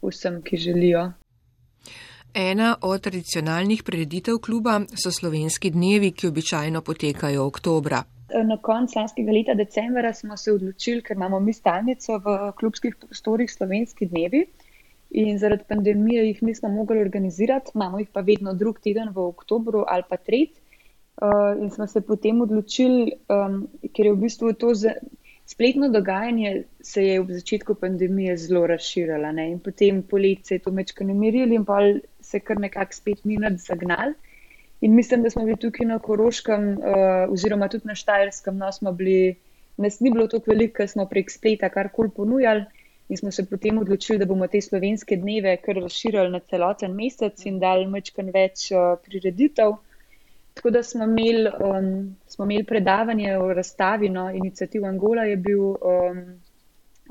[0.01, 1.11] vsem, ki želijo.
[2.33, 8.03] Ena od tradicionalnih prireditev kluba so slovenski dnevi, ki običajno potekajo oktobra.
[8.45, 13.49] Na koncu lanskega leta, decembra, smo se odločili, ker imamo mi stalnico v klubskih prostorih
[13.51, 14.45] slovenski dnevi
[15.09, 19.83] in zaradi pandemije jih nismo mogli organizirati, imamo jih pa vedno drug teden v oktobru
[19.87, 20.49] ali pa tret.
[21.19, 24.71] Uh, in smo se potem odločili, um, ker je v bistvu to
[25.45, 29.49] spletno dogajanje se je v začetku pandemije zelo razširilo ne?
[29.51, 31.79] in potem poletje se je to mečkano umirilo in pa
[32.21, 34.13] se kar nekako spet mi nad zagnali.
[34.81, 38.91] In mislim, da smo bili tukaj na Koroškem uh, oziroma tudi na Štajerskem, no smo
[38.91, 39.35] bili,
[39.77, 42.63] nas ni bilo tako veliko, ker smo prek spleta karkoli ponujali
[43.09, 47.45] in smo se potem odločili, da bomo te slovenske dneve kar razširili na celoten mesec
[47.49, 49.79] in dali mečkan več uh, prireditev.
[50.53, 55.61] Tako da smo imeli, um, smo imeli predavanje o razstavi, no, inicijativ Angola je bil
[55.61, 56.21] um,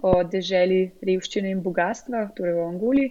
[0.03, 3.07] o deželi revščine in bogatstva, torej v Angoli.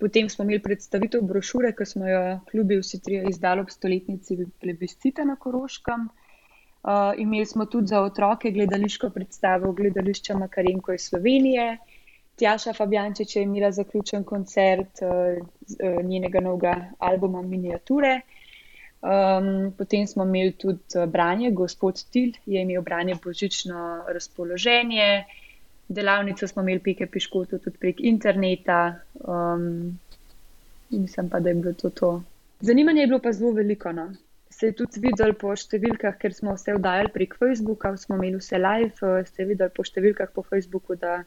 [0.00, 5.24] Potem smo imeli predstavitev brošure, ki smo jo klubi vsi tri izdali ob stoletnici plebiscita
[5.28, 6.08] na Koroškem.
[6.84, 11.76] Uh, imeli smo tudi za otroke gledališko predstavo gledališča Makarenko iz Slovenije.
[12.36, 18.20] Tjaša Fabjančič je imela zaključen koncert uh, njenega novega albuma Miniature.
[19.04, 25.24] Um, potem smo imeli tudi eh, branje, gospod Til je imel branje božično razpoloženje,
[25.88, 28.94] delavnico smo imeli pike piškotu tudi prek interneta.
[29.14, 29.98] Um,
[30.90, 32.22] mislim pa, da je bilo to to.
[32.60, 33.92] Zanimanje je bilo pa zelo veliko.
[33.92, 34.08] No.
[34.50, 38.58] Se je tudi videl po številkah, ker smo vse vdajali prek Facebooka, smo imeli vse
[38.58, 41.24] live, eh, ste videli po številkah po Facebooku, da,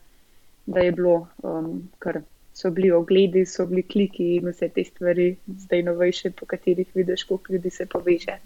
[0.68, 2.22] da je bilo um, kar
[2.54, 7.24] so bili ogledi, so bili kliki in vse te stvari, zdaj novejše, po katerih vidiš,
[7.24, 8.40] koliko ljudi se poveže.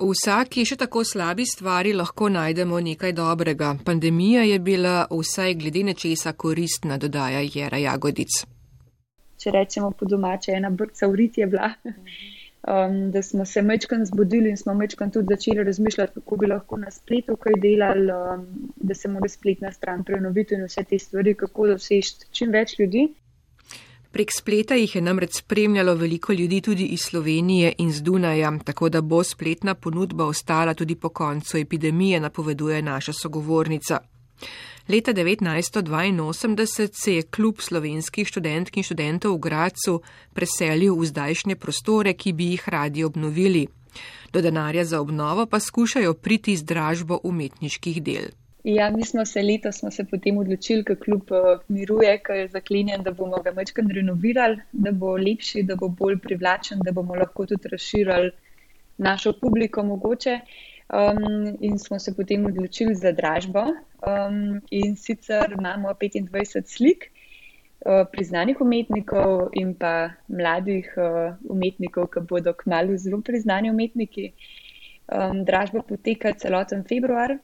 [0.00, 3.76] V vsaki še tako slabi stvari lahko najdemo nekaj dobrega.
[3.84, 8.40] Pandemija je bila vsaj glede nečesa koristna, dodaja Jera Jagodic.
[9.38, 11.74] Če rečemo po domače, ena brca v rit je bila.
[11.84, 12.33] Mhm
[12.68, 16.76] um, da smo se mečkan zbudili in smo mečkan tudi začeli razmišljati, kako bi lahko
[16.76, 18.46] na spletu kaj delali, um,
[18.76, 23.08] da se mora spletna stran prenoviti in vse te stvari, kako doseči čim več ljudi.
[24.14, 28.88] Prek spleta jih je namreč spremljalo veliko ljudi tudi iz Slovenije in z Dunaja, tako
[28.88, 33.98] da bo spletna ponudba ostala tudi po koncu epidemije, napoveduje naša sogovornica.
[34.88, 40.02] Leta 1982 se je klub slovenskih študentk in študentov v Gracu
[40.36, 43.64] preselil v zdajšnje prostore, ki bi jih radi obnovili.
[44.32, 48.28] Do denarja za obnovo pa skušajo priti z dražbo umetniških del.
[48.64, 52.48] Ja, mi smo se letos smo se potem odločili, ker klub eh, miruje, ker je
[52.48, 57.14] zaklenjen, da bomo ga večkrat renovirali, da bo lepši, da bo bolj privlačen, da bomo
[57.14, 58.30] lahko tudi razširili
[58.96, 60.38] našo publiko mogoče.
[60.92, 63.60] Um, in smo se potem odločili za dražbo.
[63.60, 67.10] Um, in sicer imamo 25 slik
[67.84, 74.32] uh, priznanih umetnikov in pa mladih uh, umetnikov, ki bodo kmalo zelo priznani umetniki.
[75.08, 77.38] Um, dražba poteka celoten februar.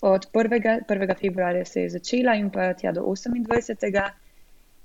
[0.00, 0.84] Od 1.
[0.88, 1.16] 1.
[1.20, 4.10] februarja se je začela in pa tja do 28.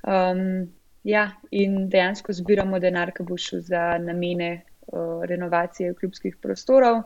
[0.04, 0.68] Um,
[1.04, 4.50] ja, in dejansko zbiramo denar, ki bo šel za namene
[4.88, 7.04] uh, renovacije klubskih prostorov.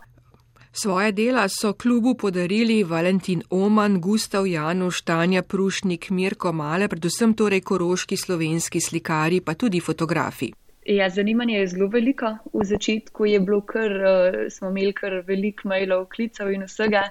[0.81, 7.61] Svoje dela so klubu podarili Valentin Oman, Gustav Januš, Tanja Prušnik, Mirko Male, predvsem torej
[7.61, 10.51] koroški slovenski slikari, pa tudi fotografi.
[10.85, 12.31] Ja, zanimanje je zelo veliko.
[12.53, 17.03] V začetku je bilo kar, uh, smo imeli kar veliko mailov, klicev in vsega.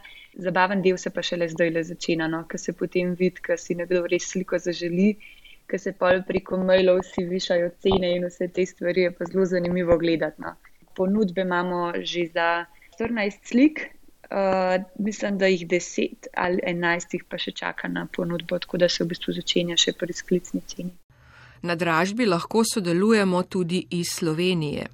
[0.46, 2.46] Zabaven del se pa šele zdaj le začenja, no?
[2.48, 5.10] ker se potem vidi, ker si nekdo res sliko zaželi,
[5.68, 9.44] ker se pa preko mailov si višajo cene in vse te stvari je pa zelo
[9.44, 10.40] zanimivo gledati.
[10.40, 10.56] No?
[10.96, 12.48] Ponudbe imamo že za
[12.99, 13.80] 14 slik,
[14.30, 18.88] uh, mislim, da jih 10 ali 11 jih pa še čaka na ponudbo, tako da
[18.88, 20.92] se v bistvu začenja še pri sklicni ceni.
[21.62, 24.86] Na dražbi lahko sodelujemo tudi iz Slovenije.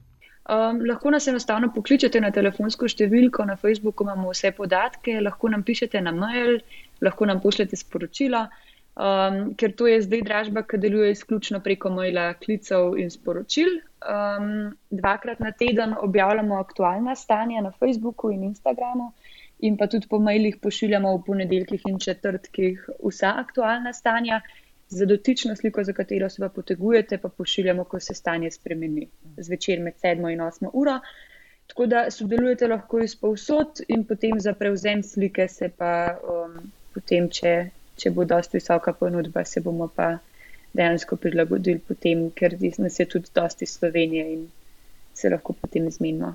[0.45, 5.63] Um, lahko nas enostavno pokličete na telefonsko številko, na Facebooku imamo vse podatke, lahko nam
[5.65, 6.59] pišete na mail,
[7.01, 8.45] lahko nam pošljete sporočila
[8.97, 13.79] um, ker to je zdaj dražba, ki deluje izključno preko maila, klicev in sporočil.
[14.05, 19.13] Um, dvakrat na teden objavljamo aktualna stanja na Facebooku in Instagramu,
[19.59, 24.41] in pa tudi po mailih pošiljamo v ponedeljkih in četrtkih vsa aktualna stanja.
[24.89, 29.81] Za dotično sliko, za katero se pa potegujete, pa pošiljamo, ko se stanje spremeni, zvečer
[29.81, 30.99] med 7 in 8 uro.
[31.67, 36.59] Tako da sodelujete lahko iz povsod, in potem za prevzem slike se pa um,
[36.95, 37.55] potem, če
[37.97, 40.19] če bo dosti visoka ponudba, se bomo pa
[40.75, 44.47] dejansko prilagodili potem, ker nas je tudi dosti Slovenije in
[45.15, 46.35] se lahko potem izmenimo.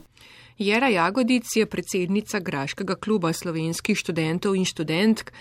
[0.59, 5.31] Jera Jagodic je predsednica Graškega kluba slovenskih študentov in študentk,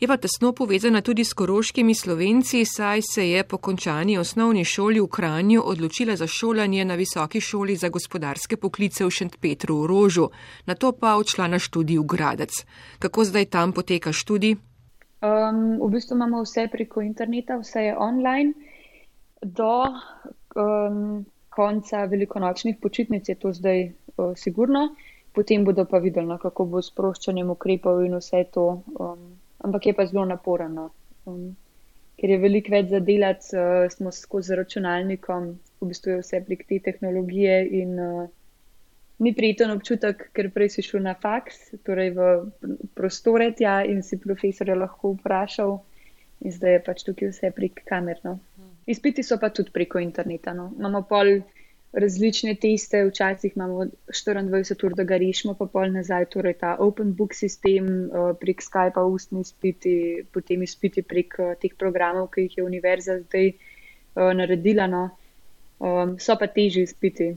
[0.00, 5.00] je pa tesno povezana tudi s koroškimi slovenci, saj se je po končani osnovni šoli
[5.00, 10.28] v Kranju odločila za šolanje na visoki šoli za gospodarske poklice v Šentpetru v Rožu,
[10.66, 12.52] na to pa odšla na študij v Gradec.
[12.98, 14.56] Kako zdaj tam poteka študij?
[15.26, 18.52] Um, v bistvu imamo vse preko interneta, vse je online.
[19.42, 19.84] Do
[20.56, 24.88] um, konca velikonočnih počitnic je to zdaj uh, sigurno,
[25.32, 28.66] potem bodo pa videli, no, kako bo sproščanjem ukrepov in vse to.
[29.00, 29.28] Um,
[29.64, 30.90] ampak je pa zelo naporno.
[31.26, 31.56] Um,
[32.20, 36.66] ker je veliko več za delati, uh, smo skozi računalnikom, v bistvu je vse prek
[36.68, 38.28] te tehnologije in uh,
[39.18, 42.30] ni prijeten občutek, ker prej si šel na faks, torej v
[42.98, 45.78] prostore tja in si profesorja lahko vprašal,
[46.44, 48.20] in zdaj je pač tukaj vse prek kamer.
[48.24, 48.38] No.
[48.86, 50.52] Izpiti so pa tudi preko interneta.
[50.54, 50.68] No.
[50.78, 51.40] Imamo pol
[51.96, 57.14] različne teste, včasih imamo 24 ur, da ga rešimo, pa pol nazaj, torej ta open
[57.16, 62.58] book sistem uh, prek Skypa, ustni izpiti, potem izpiti prek uh, teh programov, ki jih
[62.58, 64.90] je univerza zdaj uh, naredila.
[64.92, 65.08] No.
[65.80, 67.32] Um, so pa težji izpiti,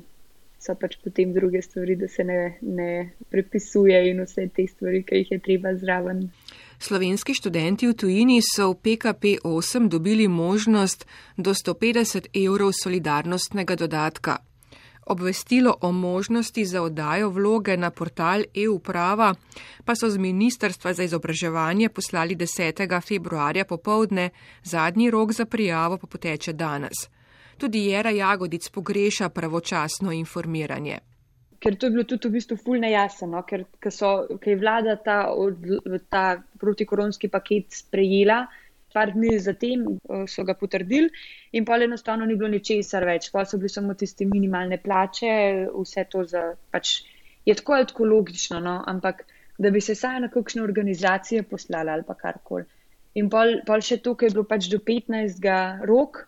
[0.59, 2.89] so pač potem druge stvari, da se ne, ne
[3.31, 6.27] prepisuje in vse te stvari, ki jih je treba zraven.
[6.79, 11.07] Slovenski študenti v tujini so v PKP 8 dobili možnost
[11.37, 14.37] do 150 evrov solidarnostnega dodatka.
[15.09, 19.33] Obvestilo o možnosti za oddajo vloge na portal e-uprava
[19.85, 23.01] pa so z Ministrstva za izobraževanje poslali 10.
[23.01, 24.29] februarja popovdne,
[24.63, 27.09] zadnji rok za prijavo pa poteče danes.
[27.59, 30.99] Tudi Jera Jagodic pogreša pravočasno informiranje.
[31.59, 35.17] Ker to je bilo tudi v bistvu fulno jasno, ker, ker, je vlada ta,
[36.09, 36.23] ta
[36.61, 38.45] protikoronski paket sprejela,
[38.93, 41.09] par dni zatem eh, so ga potrdili
[41.51, 45.33] in pa enostavno ni bilo ničesar več, pa so bili samo tiste minimalne plače,
[45.75, 46.95] vse to za, pač
[47.45, 48.79] je tako ali tako logično, no?
[48.87, 49.25] ampak
[49.59, 52.65] da bi se saj na kakšne organizacije poslala ali pa karkoli.
[53.19, 55.43] In pol, pol še to, ker je bilo pač do 15.
[55.89, 56.23] rok,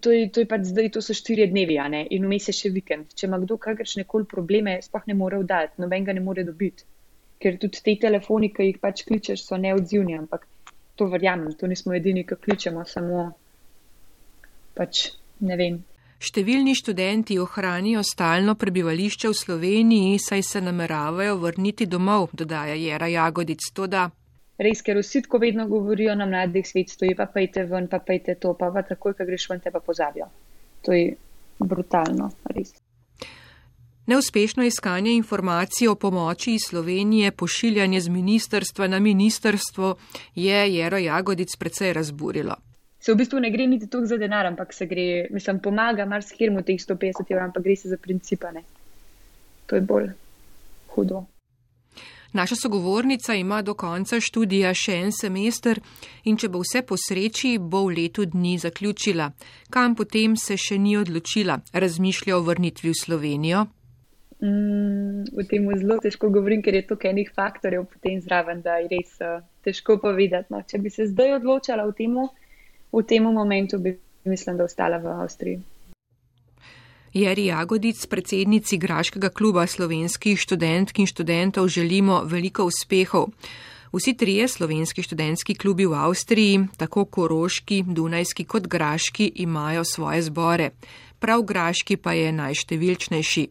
[0.00, 2.54] to je, to je pač zdaj, to so štiri dnevi, a ne, in vmes je
[2.54, 3.14] še vikend.
[3.16, 6.86] Če ima kdo kakršne koli probleme, sploh ne more vdati, noben ga ne more dobiti.
[7.40, 10.46] Ker tudi te telefoni, ki jih pač kličeš, so neodzivni, ampak
[11.00, 13.30] to verjamem, to nismo edini, ki kličemo, samo
[14.76, 15.08] pač
[15.48, 15.80] ne vem.
[16.20, 23.64] Številni študenti ohranijo stalno prebivališče v Sloveniji, saj se nameravajo vrniti domov, dodaja Jera Jagodic.
[23.72, 24.04] Toda
[24.60, 28.36] res, ker vsi tako vedno govorijo na mladih svet, stoji pa pejte ven, pa pejte
[28.40, 30.28] to, pa pa takoj, ko greš ven, te pa pozabijo.
[30.84, 31.16] To je
[31.58, 32.74] brutalno, res.
[34.10, 39.94] Neuspešno iskanje informacij o pomoči iz Slovenije, pošiljanje z ministerstva na ministerstvo
[40.34, 42.56] je Jero Jagodic precej razburilo.
[43.00, 46.62] Se v bistvu ne gre niti toliko za denar, ampak se gre, mislim, pomaga marsikirmu
[46.62, 48.62] teh 150 evrov, ampak gre se za principane.
[49.66, 50.10] To je bolj
[50.94, 51.24] hudo.
[52.32, 55.80] Naša sogovornica ima do konca študija še en semester
[56.24, 59.32] in če bo vse po sreči, bo v letu dni zaključila.
[59.70, 63.64] Kam potem se še ni odločila, razmišlja o vrnitvi v Slovenijo?
[64.40, 68.88] Mm, v tem zelo težko govorim, ker je to enih faktorjev potem zraven, da je
[68.94, 70.54] res uh, težko povedati.
[70.54, 70.62] No.
[70.62, 72.16] Če bi se zdaj odločala v tem,
[72.94, 75.60] v tem momentu, bi mislim, da ostala v Avstriji.
[77.12, 83.32] Jeri Jagodic, predsednici Graškega kluba slovenskih študentk in študentov, želimo veliko uspehov.
[83.92, 90.70] Vsi trije slovenski študentski klubi v Avstriji, tako koroški, dunajski kot graški, imajo svoje zbore.
[91.18, 93.48] Prav graški pa je najštevilčnejši.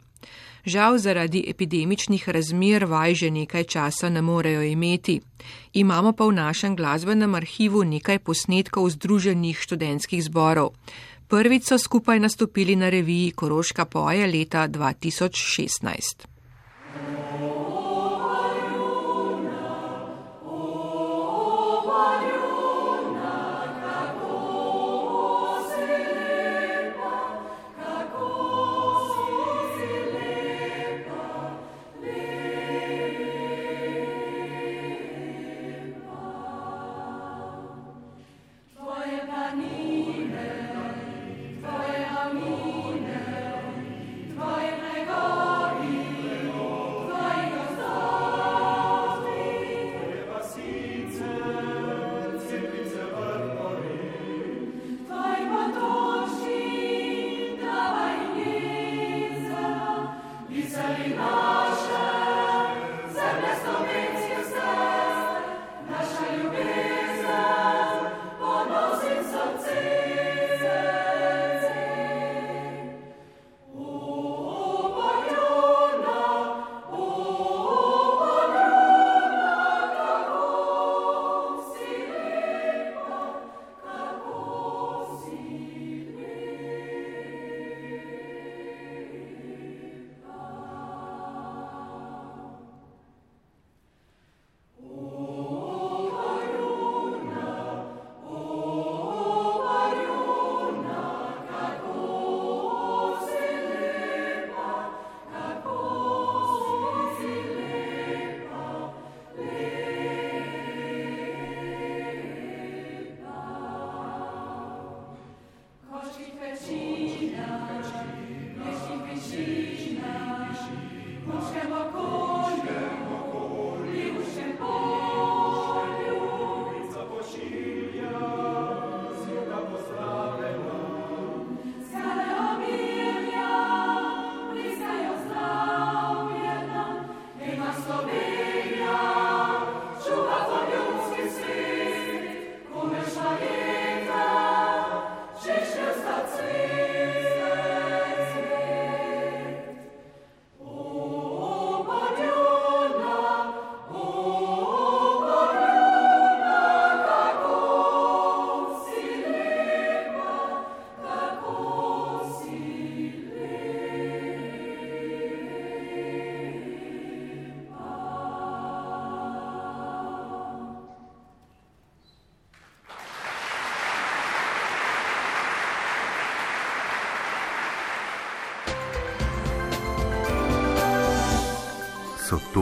[0.66, 5.20] Žal zaradi epidemičnih razmer vaj že nekaj časa ne morejo imeti.
[5.74, 10.72] Imamo pa v našem glasbenem arhivu nekaj posnetkov združenih študentskih zborov.
[11.30, 16.26] Prvič so skupaj nastopili na reviji Koroška poje leta 2016.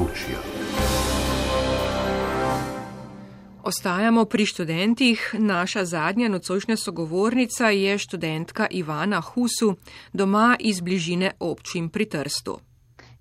[0.07, 0.39] Sotočja.
[3.63, 5.35] Ostajamo pri študentih.
[5.39, 9.75] Naša zadnja nocojšnja sogovornica je študentka Ivana Husu,
[10.13, 12.59] doma iz bližine občin pri Trstu.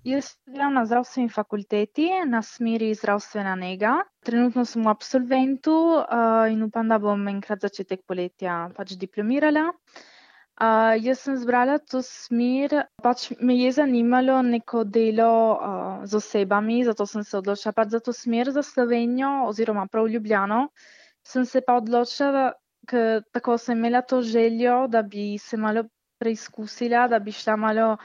[0.03, 3.97] Jaz delam na zdravstveni fakulteti na smeri zdravstvena nega.
[4.23, 9.67] Trenutno sem v absolventu uh, in upam, da bom enkrat začetek poletja pač diplomirala.
[9.67, 10.16] Uh,
[10.57, 17.05] jaz sem zbrala to smer, pač me je zanimalo neko delo uh, z osebami, zato
[17.05, 20.69] sem se odločila pač za to smer za Slovenijo oziroma prav Ljubljano.
[21.23, 22.53] Sem se pa odločila,
[22.89, 25.83] ker tako sem imela to željo, da bi se malo
[26.17, 27.97] preizkusila, da bi šla malo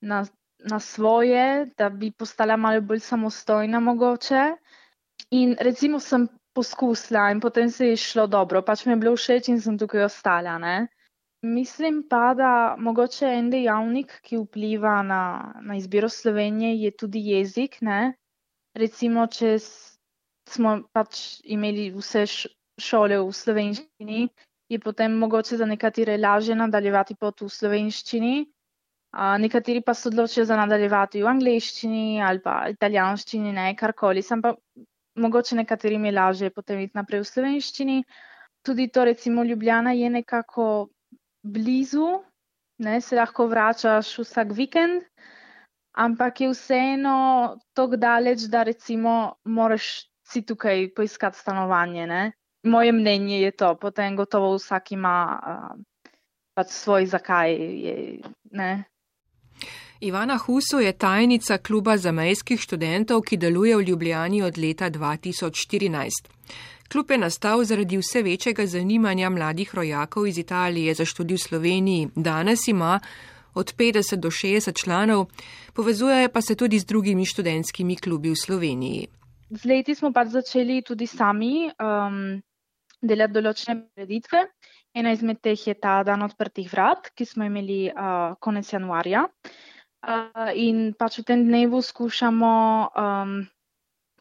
[0.00, 0.26] na,
[0.68, 4.44] na svoje, da bi postala malo bolj samostojna mogoče.
[5.30, 9.48] In recimo sem poskusila in potem se je šlo dobro, pač mi je bilo všeč
[9.48, 10.88] in sem tukaj ostala, ne.
[11.42, 17.78] Mislim pa, da mogoče en dejavnik, ki vpliva na, na izbiro Slovenije, je tudi jezik.
[17.80, 18.14] Ne?
[18.74, 19.52] Recimo, če
[20.48, 22.24] smo pač imeli vse
[22.78, 24.26] šole v slovenščini,
[24.68, 28.34] je potem mogoče za nekatere lažje nadaljevati pot v slovenščini,
[29.14, 34.22] a nekateri pa se odločijo za nadaljevati v angleščini ali pa italijanščini, ne karkoli.
[34.22, 34.56] Sam pa
[35.16, 38.02] mogoče nekaterim je lažje potem iti naprej v slovenščini.
[38.66, 40.88] Tudi to, recimo, Ljubljana je nekako
[41.42, 42.22] blizu,
[42.78, 45.02] ne, se lahko vračaš vsak vikend,
[45.98, 52.06] ampak je vseeno tako daleč, da recimo moraš si tukaj poiskati stanovanje.
[52.06, 52.32] Ne.
[52.62, 55.80] Moje mnenje je to, potem gotovo vsak ima uh,
[56.54, 57.54] pač svoj zakaj.
[57.54, 58.20] Je,
[58.50, 58.84] ne.
[60.00, 66.28] Ivana Huso je tajnica kluba zamejskih študentov, ki deluje v Ljubljani od leta 2014.
[66.88, 72.08] Klub je nastal zaradi vse večjega zanimanja mladih rojakov iz Italije za študij v Sloveniji.
[72.16, 73.00] Danes ima
[73.54, 75.26] od 50 do 60 članov,
[75.74, 79.06] povezuje pa se tudi z drugimi študentskimi klubi v Sloveniji.
[79.50, 82.40] Z leti smo pa začeli tudi sami um,
[83.02, 84.46] delati določene preditve.
[84.94, 89.26] Ena izmed teh je ta dan odprtih vrat, ki smo imeli uh, konec januarja.
[89.28, 92.52] Uh, in pač v tem dnevu skušamo
[92.88, 93.40] um,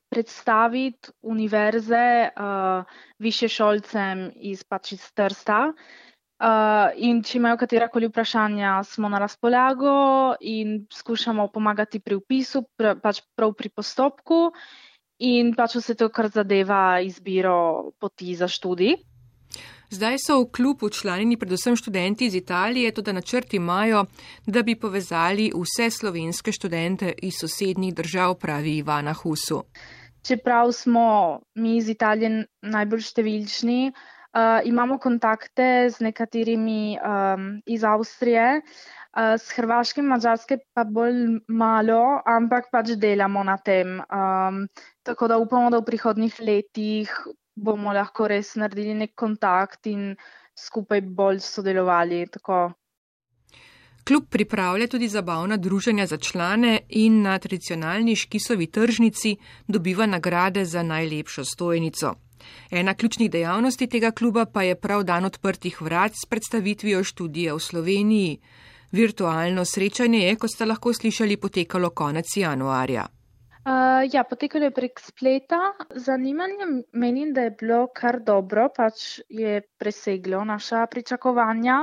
[0.10, 2.84] predstaviti univerze uh,
[3.20, 5.74] više šolcem iz pač iz Trsta.
[6.38, 12.93] Uh, in če imajo katerakoli vprašanja, smo na razpolago in skušamo pomagati pri upisu, pr,
[13.01, 14.51] pač prav pri postopku
[15.18, 18.99] in pač vse to, kar zadeva izbiro poti za študij.
[19.89, 24.05] Zdaj so v klubu članini predvsem študenti iz Italije, tudi načrti imajo,
[24.45, 29.63] da bi povezali vse slovenske študente iz sosednjih držav, pravi Ivana Husu
[30.27, 38.47] čeprav smo mi iz Italije najbolj številčni, uh, imamo kontakte z nekaterimi um, iz Avstrije,
[38.59, 43.99] uh, s Hrvaške in Mačarske pa bolj malo, ampak pač delamo na tem.
[44.11, 44.65] Um,
[45.07, 47.13] tako da upamo, da v prihodnih letih
[47.58, 50.12] bomo lahko res naredili nek kontakt in
[50.58, 52.26] skupaj bolj sodelovali.
[52.32, 52.60] Tako.
[54.08, 59.36] Klub pripravlja tudi zabavna druženja za člane in na tradicionalni škisovi tržnici
[59.68, 62.14] dobiva nagrade za najlepšo stojnico.
[62.72, 67.60] Ena ključnih dejavnosti tega kluba pa je prav dan odprtih vrat s predstavitvijo študije v
[67.60, 68.39] Sloveniji.
[68.91, 73.08] Virtualno srečanje je, kot ste lahko slišali, potekalo konec januarja.
[73.68, 75.57] Uh, ja, potekalo je prek spleta.
[75.91, 81.82] Zanimanje menim, da je bilo kar dobro, pač je preseglo naša pričakovanja.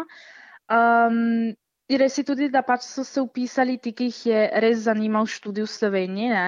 [0.72, 1.52] Um,
[1.84, 5.66] Res je tudi, da pač so se upisali ti, ki jih je res zanimal študij
[5.66, 6.38] v Sloveniji.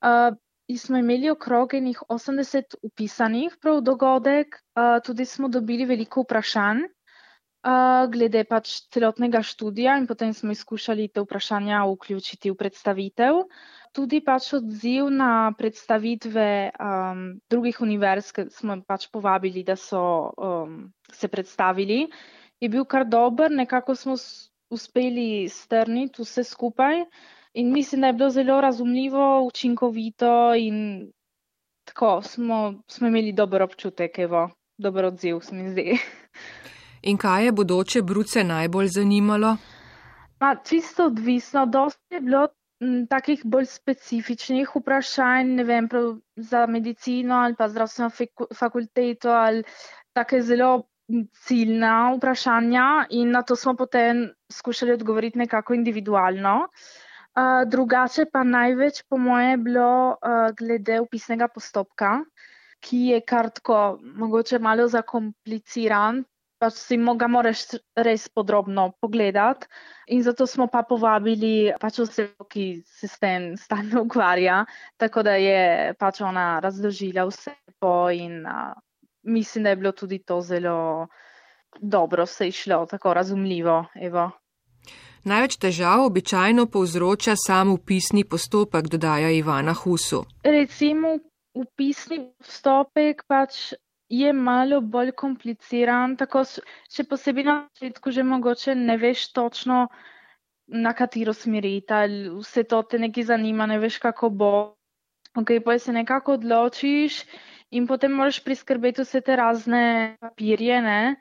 [0.00, 0.32] Uh,
[0.72, 6.86] smo imeli okrog enih 80 upisanih prav dogodek, uh, tudi smo dobili veliko vprašanj
[7.62, 13.44] uh, glede pač celotnega študija in potem smo izkušali te vprašanja vključiti v predstavitev.
[13.92, 16.46] Tudi pač odziv na predstavitve
[16.80, 20.78] um, drugih univerz, ki smo pač povabili, da so um,
[21.12, 22.06] se predstavili,
[22.60, 24.16] je bil kar dober, nekako smo
[24.72, 27.04] uspeli strniti vse skupaj.
[27.54, 31.12] In mislim, da je bilo zelo razumljivo, učinkovito in
[31.84, 35.98] tako smo, smo imeli dober občutek, evo, dober odziv, se mi zdi.
[37.10, 39.56] In kaj je bodoče bruce najbolj zanimalo?
[40.40, 41.66] Ma, čisto odvisno.
[41.66, 42.46] Dosti je bilo
[43.10, 45.88] takih bolj specifičnih vprašanj, ne vem,
[46.36, 48.10] za medicino ali pa zdravstveno
[48.58, 49.62] fakulteto ali
[50.12, 50.88] take zelo
[51.46, 56.68] ciljna vprašanja in na to smo potem skušali odgovoriti nekako individualno.
[57.32, 62.18] Uh, drugače pa največ, po moje, bilo uh, glede upisnega postopka,
[62.80, 66.24] ki je kar tako mogoče malo zakompliciran.
[66.62, 67.64] Pač si ga moraš
[67.98, 69.66] res podrobno pogledati.
[70.14, 74.62] In zato smo pa povabili pač osebo, ki se s tem stalno ukvarja,
[74.96, 78.74] tako da je pač ona razložila vse po in a,
[79.26, 81.08] mislim, da je bilo tudi to zelo
[81.80, 83.84] dobro se išlo, tako razumljivo.
[83.94, 84.30] Evo.
[85.24, 90.24] Največ težav običajno povzroča sam upisni postopek, dodaja Ivana Husu.
[90.44, 91.16] Recimo,
[91.54, 93.72] upisni postopek pač
[94.12, 99.86] je malo bolj kompliciran, tako še posebej na začetku, že mogoče ne veš točno,
[100.72, 104.52] na katero smeriti, ali vse to te nekaj zanima, ne veš, kako bo.
[105.36, 107.22] Ok, pa se nekako odločiš
[107.72, 111.16] in potem moraš priskrbeti vse te razne papirje, ne?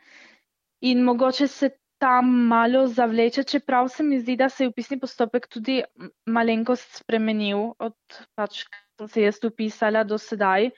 [0.82, 1.70] In mogoče se
[2.02, 5.82] tam malo zavleče, čeprav se mi zdi, da se je upisni postopek tudi
[6.26, 8.66] malenkost spremenil od pač,
[8.98, 10.72] ko sem se jaz upisala do sedaj.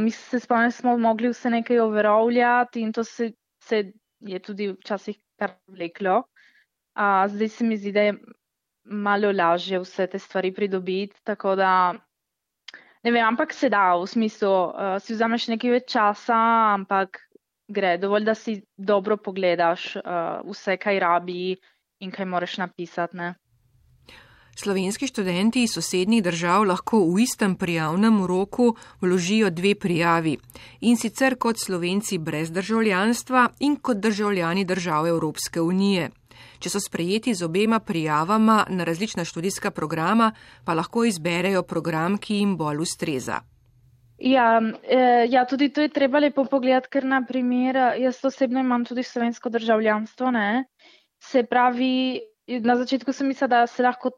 [0.00, 5.18] Mi se spomnim, smo mogli vse nekaj overovljati in to se, se je tudi včasih
[5.38, 6.22] kar vleklo.
[6.94, 8.14] Uh, zdaj se mi zdi, da je
[8.84, 11.94] malo lažje vse te stvari pridobiti, tako da
[13.02, 16.38] ne vem, ampak se da v smislu, uh, si vzameš nekaj več časa,
[16.74, 17.18] ampak
[17.68, 21.56] gre, dovolj, da si dobro pogledaš uh, vse, kaj rabi
[22.00, 23.34] in kaj moraš napisati.
[24.56, 30.36] Slovenski študenti iz sosednjih držav lahko v istem prijavnem roku vložijo dve prijavi
[30.80, 36.10] in sicer kot slovenci brez državljanstva in kot državljani držav Evropske unije.
[36.58, 40.32] Če so sprejeti z obema prijavama na različna študijska programa,
[40.64, 43.40] pa lahko izberejo program, ki jim bolj ustreza.
[44.18, 49.02] Ja, eh, ja, tudi to je treba lepo pogledati, ker naprimer jaz osebno imam tudi
[49.02, 50.30] slovensko državljanstvo.
[50.30, 50.64] Ne?
[51.18, 52.20] Se pravi,
[52.62, 54.10] na začetku sem mislila, da se lahko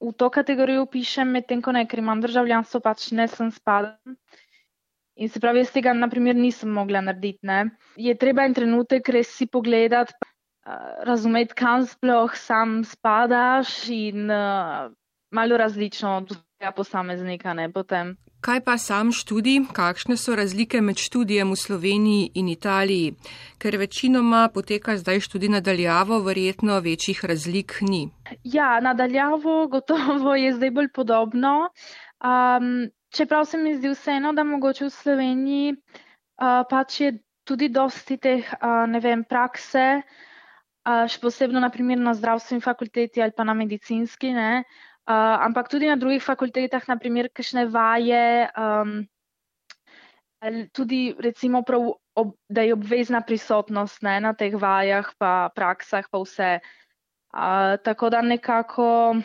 [0.00, 4.16] v to kategorijo pišem, medtem ko ne, ker imam državljanstvo, pač ne sem spadam.
[5.18, 7.42] In se pravi, jaz tega naprimer nisem mogla narediti.
[7.42, 7.64] Ne.
[7.98, 10.14] Je treba en trenutek res si pogledati,
[11.08, 14.90] razumeti, kam sploh sam spadaš in uh,
[15.34, 18.16] malo različno od vsega posameznika ne potem.
[18.40, 19.64] Kaj pa sam študij?
[19.74, 23.16] Kakšne so razlike med študijem v Sloveniji in Italiji?
[23.58, 28.06] Ker večinoma poteka zdaj študij nadaljavo, verjetno večjih razlik ni.
[28.44, 31.70] Ja, nadaljavo gotovo je zdaj bolj podobno.
[32.22, 37.12] Um, čeprav se mi zdi vseeno, da mogoče v Sloveniji uh, pač je
[37.44, 40.02] tudi dosti teh, uh, ne vem, prakse,
[40.86, 44.62] uh, še posebno naprimer na zdravstveni fakulteti ali pa na medicinski, ne.
[44.62, 49.06] Uh, ampak tudi na drugih fakultetah, naprimer, kakšne vaje, um,
[50.72, 56.20] tudi recimo, prav, ob, da je obvezna prisotnost ne, na teh vajah, pa praksah, pa
[56.20, 56.52] vse.
[57.32, 59.16] Uh, tako da nekako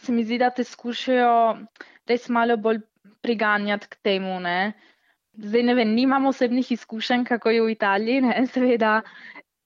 [0.00, 1.56] se mi zdi, da te skušajo
[2.08, 2.80] res malo bolj
[3.24, 4.40] priganjati k temu.
[4.40, 4.74] Ne.
[5.34, 9.00] Zdaj ne vem, nimam osebnih izkušenj, kako je v Italiji, ne, seveda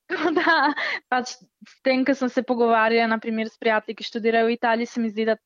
[0.38, 0.72] da
[1.08, 5.00] pač s tem, ko sem se pogovarjala, naprimer s prijatelji, ki študirajo v Italiji, se
[5.00, 5.36] mi zdi, da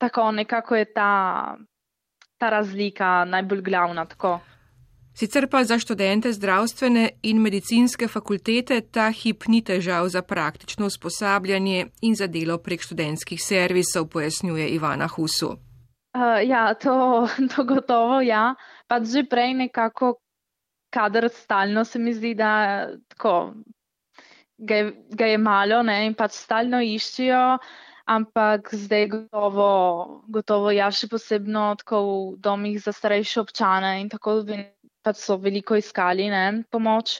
[0.00, 1.10] tako nekako je ta,
[2.38, 4.06] ta razlika najbolj glavna.
[4.08, 4.40] Tako.
[5.14, 11.86] Sicer pa za študente zdravstvene in medicinske fakultete ta hip ni težav za praktično usposabljanje
[12.02, 15.54] in za delo prek študentskih servisov, pojasnjuje Ivana Husu.
[16.14, 18.54] Uh, ja, to, to gotovo, ja.
[18.86, 20.18] Pa že prej nekako,
[20.94, 22.52] kadar stalno se mi zdi, da
[23.10, 23.34] tako
[24.58, 27.42] ga je, ga je malo ne, in pač stalno iščejo,
[28.10, 29.68] ampak zdaj gotovo,
[30.28, 34.42] gotovo ja, še posebno tako v domih za starejše občane in tako
[35.04, 37.18] pač so veliko iskali ne, pomoč.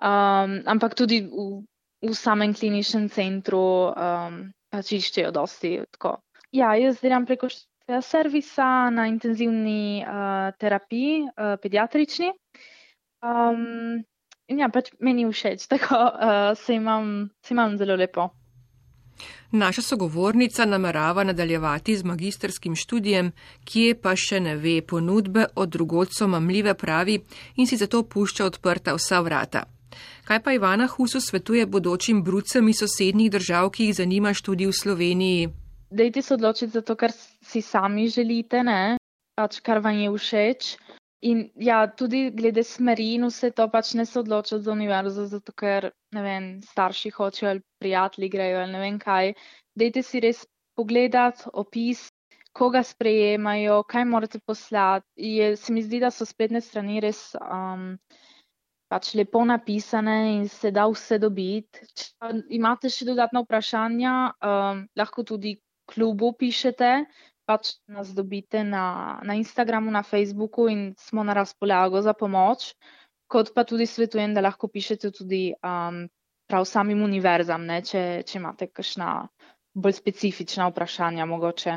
[0.00, 1.62] Um, ampak tudi v,
[2.00, 4.42] v samem kliničnem centru um,
[4.72, 5.76] pač iščejo dosti.
[5.96, 6.18] Tako.
[6.56, 7.50] Ja, jaz delam preko
[8.02, 12.30] servisa na intenzivni uh, terapiji, uh, pediatrični.
[13.20, 14.04] Um,
[14.48, 18.30] ja, pač meni všeč, tako uh, se, imam, se imam zelo lepo.
[19.52, 23.32] Naša sogovornica namerava nadaljevati z magistrskim študijem,
[23.64, 27.18] kje pa še ne ve ponudbe od drugod so mamljive pravi
[27.56, 29.64] in si zato pušča odprta vsa vrata.
[30.24, 34.78] Kaj pa Ivana Husu svetuje bodočim brucem iz sosednjih držav, ki jih zanima študij v
[34.82, 35.48] Sloveniji?
[35.90, 37.10] Dejte se odločiti za to, kar
[37.42, 38.96] si sami želite, ne?
[39.34, 40.76] pač kar vam je všeč.
[41.22, 45.52] In ja, tudi glede smeri in vse to pač ne se odločati za univerzo, zato
[45.52, 49.34] ker, ne vem, starši hočejo ali prijatelji grejo ali ne vem kaj.
[49.76, 50.46] Dejte si res
[50.80, 52.06] pogledati opis,
[52.56, 55.06] koga sprejemajo, kaj morate poslati.
[55.16, 57.98] Je, se mi zdi, da so spletne strani res um,
[58.90, 61.84] pač lepo napisane in se da vse dobiti.
[61.94, 65.58] Če imate še dodatna vprašanja, um, lahko tudi
[65.90, 66.94] klubu pišete
[67.50, 72.70] pač nas dobite na, na Instagramu, na Facebooku in smo na razpolago za pomoč.
[73.30, 76.02] kot pa tudi svetujem, da lahko pišete tudi um,
[76.50, 79.10] prav samim univerzam, ne, če, če imate kakšna
[79.78, 81.76] bolj specifična vprašanja mogoče.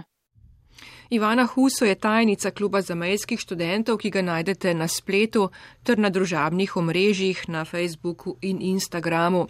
[1.09, 5.49] Ivana Huso je tajnica kluba zamejskih študentov, ki ga najdete na spletu
[5.83, 9.47] ter na družabnih omrežjih na Facebooku in Instagramu.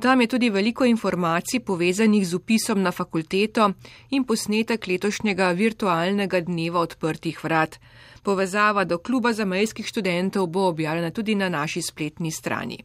[0.00, 3.72] Tam je tudi veliko informacij povezanih z upisom na fakulteto
[4.10, 7.80] in posnetek letošnjega virtualnega dneva odprtih vrat.
[8.22, 12.78] Povezava do kluba zamejskih študentov bo objavljena tudi na naši spletni strani.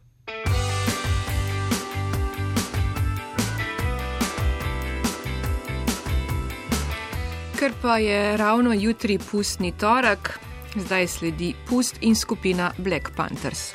[7.66, 10.38] Ker pa je ravno jutri pustni torek,
[10.76, 13.74] zdaj sledi pust in skupina Black Panthers.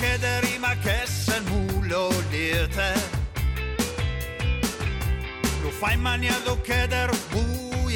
[0.00, 2.94] Kederima kessen mulo dirte
[5.64, 5.70] Lo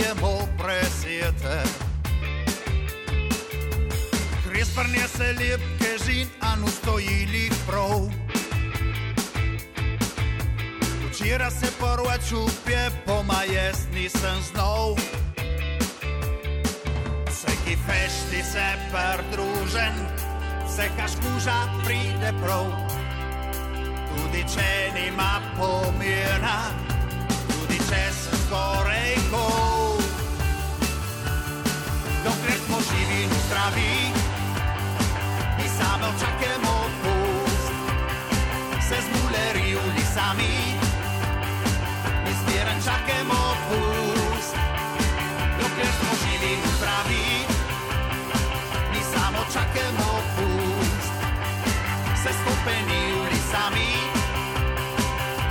[0.06, 1.62] fai mania do keder bujemo presjete
[4.48, 8.10] Kriesprnje se lepke žin, a nu stoji lik prav.
[11.10, 14.96] Včeraj se prva čupje, poma jaz nisem znov
[17.28, 19.94] Vsaki fešti se perdružen,
[20.66, 22.66] vsaka škuža pride prav.
[24.08, 26.70] Tudi če nima pomena,
[27.48, 29.65] tudi če sem skoraj gol
[52.66, 53.90] Se stopeni ulicami,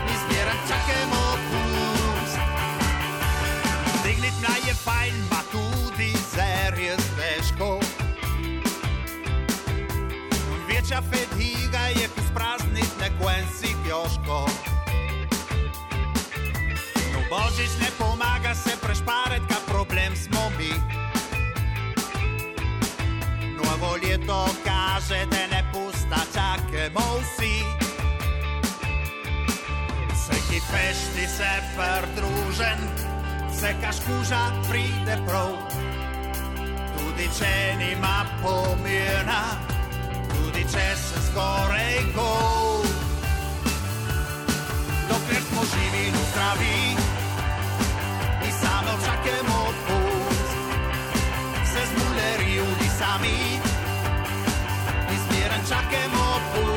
[0.06, 2.40] mi zbieran čakamo pust.
[4.04, 7.80] Dignit mna je fajn, ma tudi zer je težko.
[10.68, 14.48] Večja fetiga je kus praznit nekuen si pjoško.
[17.14, 20.74] No božič ne pomaga se prešparet, ka problem smo mi.
[23.56, 25.55] Novo leto kaže, da
[30.72, 32.80] Fešti se perdružen,
[33.52, 35.52] vsaka škuža pride prav.
[36.98, 39.42] Tudi če nima pomena,
[40.34, 42.84] tudi če se skoraj gol.
[45.10, 46.80] Dokler smo živi in zdravi,
[48.42, 50.56] mi sami čakamo pust.
[51.74, 53.38] Se zmuleri ulicami,
[55.10, 56.75] mi zbieran čakamo pust.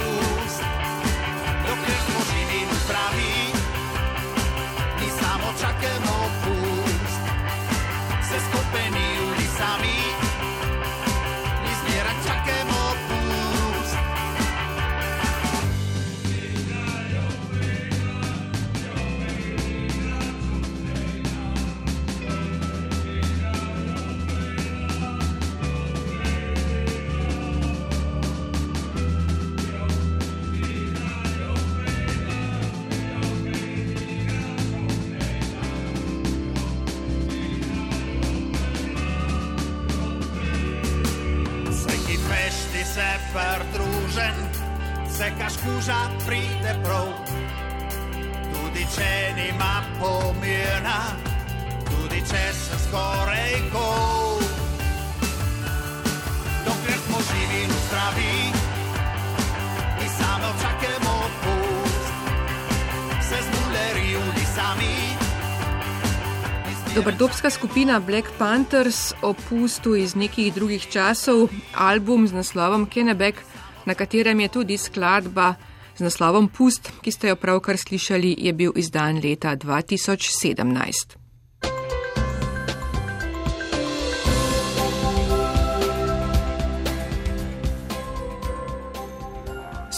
[67.49, 73.41] Dobrodobska skupina Black Panthers o pustu iz nekih drugih časov, album z naslovom Kennebec,
[73.87, 75.55] na katerem je tudi skladba
[75.97, 81.18] z naslovom Pust, ki ste jo pravkar slišali, je bil izdan leta 2017.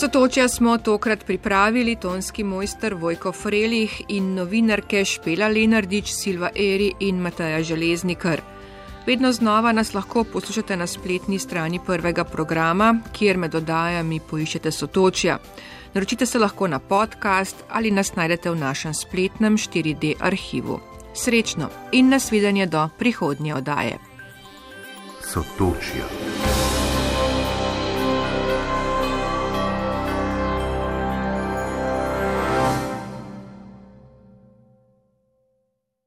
[0.00, 7.18] Sotočja smo tokrat pripravili tonski mojster Vojko Frelih in novinarke Špela Lenardič, Silva Eri in
[7.20, 8.40] Mataja Železnikar.
[9.06, 15.38] Vedno znova nas lahko poslušate na spletni strani prvega programa, kjer med oddajami poiščete sotočja.
[15.94, 20.80] Naročite se lahko na podcast ali nas najdete v našem spletnem 4D arhivu.
[21.14, 23.98] Srečno in nasvidenje do prihodnje oddaje.
[25.32, 26.08] Sotočja.